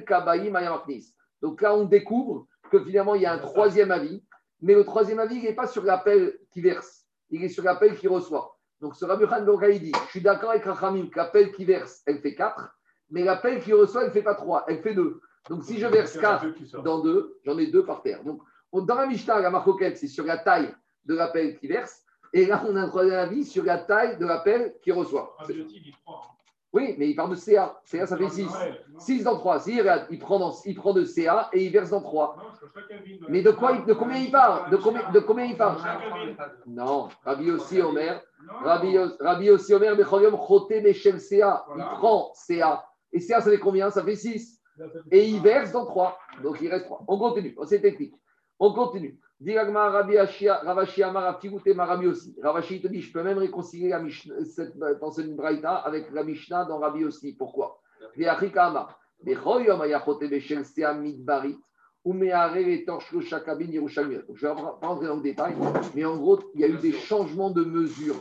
[0.06, 1.14] Kabaïm Ayamaknis.
[1.41, 4.24] Donc là, on découvre que finalement, il y a un troisième avis.
[4.62, 7.98] Mais le troisième avis, il n'est pas sur l'appel qui verse, il est sur l'appel
[7.98, 8.55] qui reçoit.
[8.82, 12.01] Donc ce Rabbi Khan Dokaï dit Je suis d'accord avec Rachamim que l'appel qui verse,
[12.05, 12.69] elle fait 4,
[13.11, 15.21] mais l'appel qui reçoit, elle ne fait pas 3, elle fait 2.
[15.49, 16.43] Donc si je verse 4
[16.84, 18.23] dans 2, j'en ai 2 par terre.
[18.23, 20.73] Donc on- dans la Mishnah, la marcoquette, c'est sur la taille
[21.05, 22.01] de l'appel qui verse.
[22.34, 25.36] Et là, on a un troisième avis sur la taille de l'appel qui reçoit.
[26.03, 26.21] Prend.
[26.76, 27.80] Oui, mais il parle de CA.
[27.86, 28.47] CA, ça fait 6.
[28.99, 29.59] 6 dans 3.
[29.61, 32.36] Si, regarde, il prend, dans- il prend de CA et il verse dans 3.
[32.38, 34.69] Non, parce que chaque cabine doit- Mais de, quoi, il- de combien il parle?
[34.69, 36.36] De combien, de combien il cabine.
[36.67, 38.21] Non, Rabbi aussi Omer.
[38.61, 41.65] Rabbi, Rabbi aussi Omer, Bechorium, Choté, Meshel, CA.
[41.78, 42.84] Il prend CA.
[43.13, 43.89] Et CA, ça fait combien?
[43.89, 44.59] Ça fait 6.
[45.11, 46.17] Et il verse dans 3.
[46.43, 47.03] Donc il reste 3.
[47.07, 47.55] On continue.
[47.65, 48.13] C'est technique.
[48.60, 49.20] On continue.
[49.39, 51.39] Diragma Rabbi Ravashi Amar
[51.76, 52.36] Marabi aussi.
[52.41, 54.01] Ravashi te dit je peux même réconcilier la
[54.45, 57.34] cette pensée de Braïta avec la Mishnah dans Rabbi aussi.
[57.34, 57.82] Pourquoi?
[58.01, 58.22] Donc, Je
[64.47, 65.56] vais pas rentrer dans le détail,
[65.95, 68.16] mais en gros, il y a eu des changements de mesure,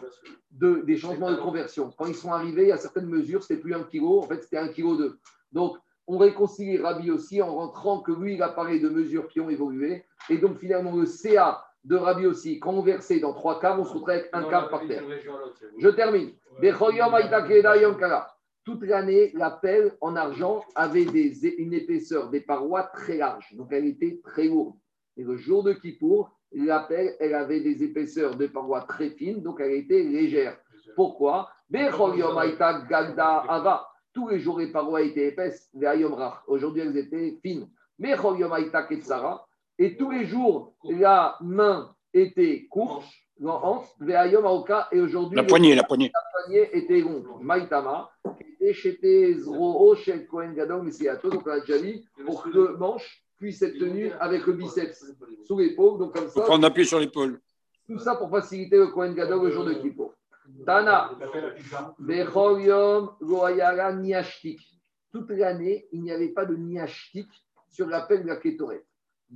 [0.52, 1.92] de, des changements de conversion.
[1.96, 4.68] Quand ils sont arrivés, à certaines mesures, c'était plus un kilo, en fait, c'était un
[4.68, 5.18] kilo deux.
[5.52, 5.76] Donc,
[6.06, 9.50] on réconcilie Rabbi aussi en rentrant que lui, il a parlé de mesures qui ont
[9.50, 10.04] évolué.
[10.28, 13.84] Et donc, finalement, le CA de Rabbi aussi, quand on versait dans trois caves, on
[13.84, 15.02] se retrouve avec un cave par terre.
[15.78, 16.32] Je termine.
[18.64, 23.68] Toute l'année, la pelle en argent avait des, une épaisseur des parois très larges, donc
[23.72, 24.74] elle était très lourde.
[25.18, 29.42] Et le jour de Kippour, la pelle, elle avait des épaisseurs de parois très fines,
[29.42, 30.56] donc elle était légère.
[30.96, 31.50] Pourquoi?
[33.48, 33.86] Ava.
[34.14, 35.70] Tous les jours, les parois étaient épaisses.
[36.46, 37.68] Aujourd'hui, elles étaient fines.
[38.90, 39.46] Etsara.
[39.78, 43.04] Et tous les jours, la main était courte.
[43.40, 46.12] Et aujourd'hui, La poignée, la poignée.
[46.44, 47.24] poignet était long.
[47.40, 48.08] Maïtama,
[48.60, 52.76] et chété Zroo, Shel Kohen Gadol, Messiato, donc on a déjà dit, pour que le
[52.76, 55.04] manche puisse être tenu avec le biceps
[55.46, 57.40] sous l'épaule, donc comme ça, prendre appui sur l'épaule.
[57.86, 60.13] tout ça pour faciliter le Kohen Gadol le jour de Kippour.
[60.64, 61.10] Tana.
[65.12, 67.28] Toute l'année, il n'y avait pas de Niashtik
[67.68, 68.84] sur l'appel de la Kétoret.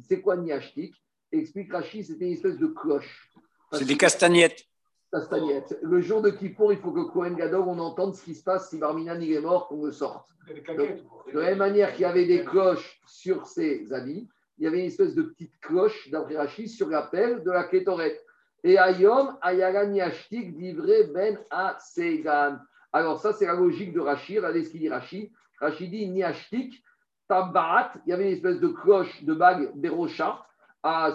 [0.02, 0.94] C'est quoi Niashtik?
[1.30, 3.30] Explique Rachid, c'était une espèce de cloche.
[3.72, 4.64] C'est des castagnettes.
[5.12, 5.78] Castagnette.
[5.82, 8.68] Le jour de Kippour, il faut que Kohen Gadol, on entende ce qui se passe
[8.68, 10.28] si Barminan il est mort, qu'on le sorte.
[10.46, 14.80] De la même manière qu'il y avait des cloches sur ses habits, il y avait
[14.80, 18.20] une espèce de petite cloche d'après Rachid sur l'appel de la Kétoret.
[18.64, 22.58] Et Ayom, Ayara Niashtik, livré Ben à Segan.
[22.92, 24.38] Alors, ça, c'est la logique de Rachid.
[24.38, 25.30] Regardez ce qu'il dit Rachid.
[25.60, 26.82] Rachid dit Niashtik,
[27.28, 27.92] Tabarat.
[28.06, 30.44] Il y avait une espèce de cloche de bague Berocha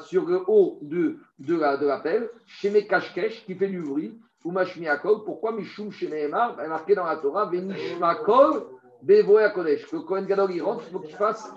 [0.04, 1.18] sur le haut de,
[1.48, 2.30] la- l'appel.
[2.46, 4.18] Sheme Kashkesh, qui fait du bruit.
[4.44, 5.24] Ou Mashmiakol.
[5.24, 8.66] Pourquoi Mishum Shemeemar Il est marqué dans la Torah Venishmakol.
[9.02, 11.52] Bevoé à Kodesh, que Kohen Gadol il rentre, il faut qu'il fasse,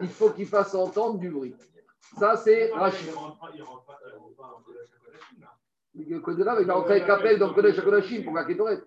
[0.00, 1.52] il faut qu'il fasse entendre du bruit.
[2.16, 3.10] Ça, c'est Rachid.
[5.98, 8.82] Il va rentrer avec Kapel dans Kodesh Kodashim pour la Kétoret.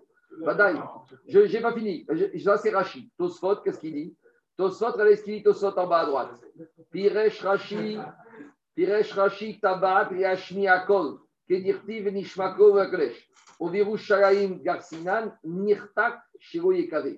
[0.45, 0.79] Badaï.
[1.27, 2.05] Je n'ai pas fini.
[2.43, 3.09] Ça, c'est Rachid.
[3.17, 4.15] Tosfot, qu'est-ce qu'il dit?
[4.57, 6.31] Tosfot, regardez ce qu'il dit Tosfot en bas à droite.
[6.91, 7.97] Piresh Rashi,
[8.75, 13.27] Piresh Rashi, Tabat, Yashmi Akol, Kedirti, Venishmako, Vakodesh.
[13.59, 17.17] Oviru Shalaim, Garsinan, Nirtak, Shiro Yekave.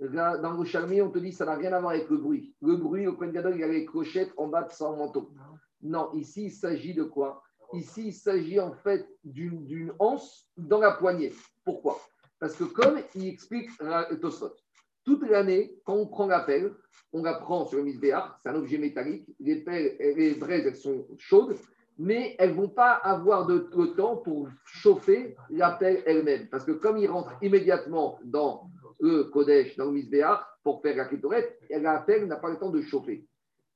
[0.00, 2.54] Là, Dans le Shalmi, on te dit ça n'a rien à voir avec le bruit.
[2.62, 5.32] Le bruit, au Kohen Gadol, il y a les clochettes en bas de son manteau.
[5.82, 7.42] Non, ici, il s'agit de quoi?
[7.74, 11.32] Ici, il s'agit en fait d'une anse dans la poignée.
[11.64, 12.00] Pourquoi?
[12.38, 13.70] Parce que comme il explique
[14.20, 14.54] Tosfot,
[15.04, 16.74] toute l'année, quand on prend la pelle,
[17.12, 20.76] on la prend sur le misbéar, c'est un objet métallique, les, pelles, les braises, elles
[20.76, 21.56] sont chaudes,
[21.98, 23.58] mais elles ne vont pas avoir de,
[23.96, 26.48] temps pour chauffer la pelle elle-même.
[26.48, 28.70] Parce que comme il rentre immédiatement dans
[29.00, 32.70] le Kodesh, dans le misbéar, pour faire la kétorette, la pelle n'a pas le temps
[32.70, 33.26] de chauffer.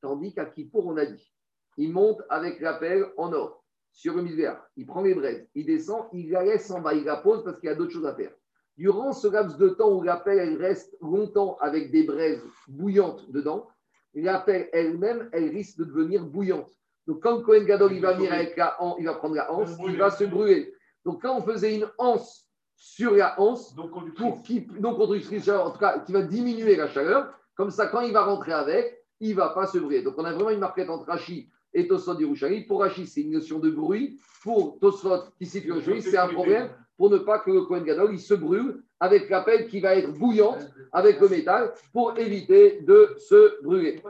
[0.00, 1.32] Tandis qu'à Kippour, on a dit,
[1.78, 3.61] il monte avec la pelle en or
[3.92, 7.04] sur le misbéar, il prend les braises, il descend, il la laisse en bas, il
[7.04, 8.32] la pose parce qu'il y a d'autres choses à faire.
[8.78, 13.30] Durant ce laps de temps où la pelle elle reste longtemps avec des braises bouillantes
[13.30, 13.68] dedans,
[14.14, 16.70] la pelle elle-même, elle risque de devenir bouillante.
[17.06, 19.70] Donc quand Cohen Gadol il va venir avec la han- il va prendre la hanse,
[19.88, 20.72] il va se brûler.
[21.04, 25.66] Donc quand on faisait une hanse sur la hanse, Donc, pour qui, non conductrice chaleur,
[25.66, 27.32] en tout cas, qui va diminuer la chaleur.
[27.54, 30.02] Comme ça, quand il va rentrer avec, il ne va pas se brûler.
[30.02, 32.62] Donc, on a vraiment une marquette entre Rachi et Tosfot Yerushalmi.
[32.62, 34.18] Pour Rachi, c'est une notion de bruit.
[34.42, 38.20] Pour Tosfot, qui Yerushalmi, c'est un problème pour ne pas que le Kohen Gadol il
[38.20, 43.16] se brûle avec la pelle qui va être bouillante avec le métal pour éviter de
[43.18, 44.00] se brûler.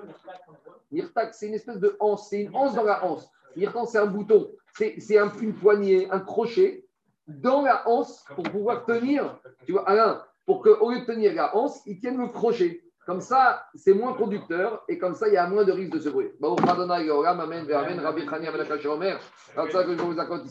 [0.91, 3.31] Nirtak, c'est une espèce de anse, c'est une anse dans la anse.
[3.57, 6.85] Nirtak, c'est un bouton, c'est un, une poignée, un crochet
[7.27, 11.57] dans la anse pour pouvoir tenir, tu vois, Alain, pour qu'au lieu de tenir la
[11.57, 12.82] anse, ils tiennent le crochet.
[13.05, 15.99] Comme ça, c'est moins conducteur et comme ça, il y a moins de risque de
[15.99, 16.33] se brûler.
[16.41, 19.19] Amen, Amen, Rabbi Chania, Ben Akash Omer.
[19.57, 20.41] Comme ça que je vous accorde ici.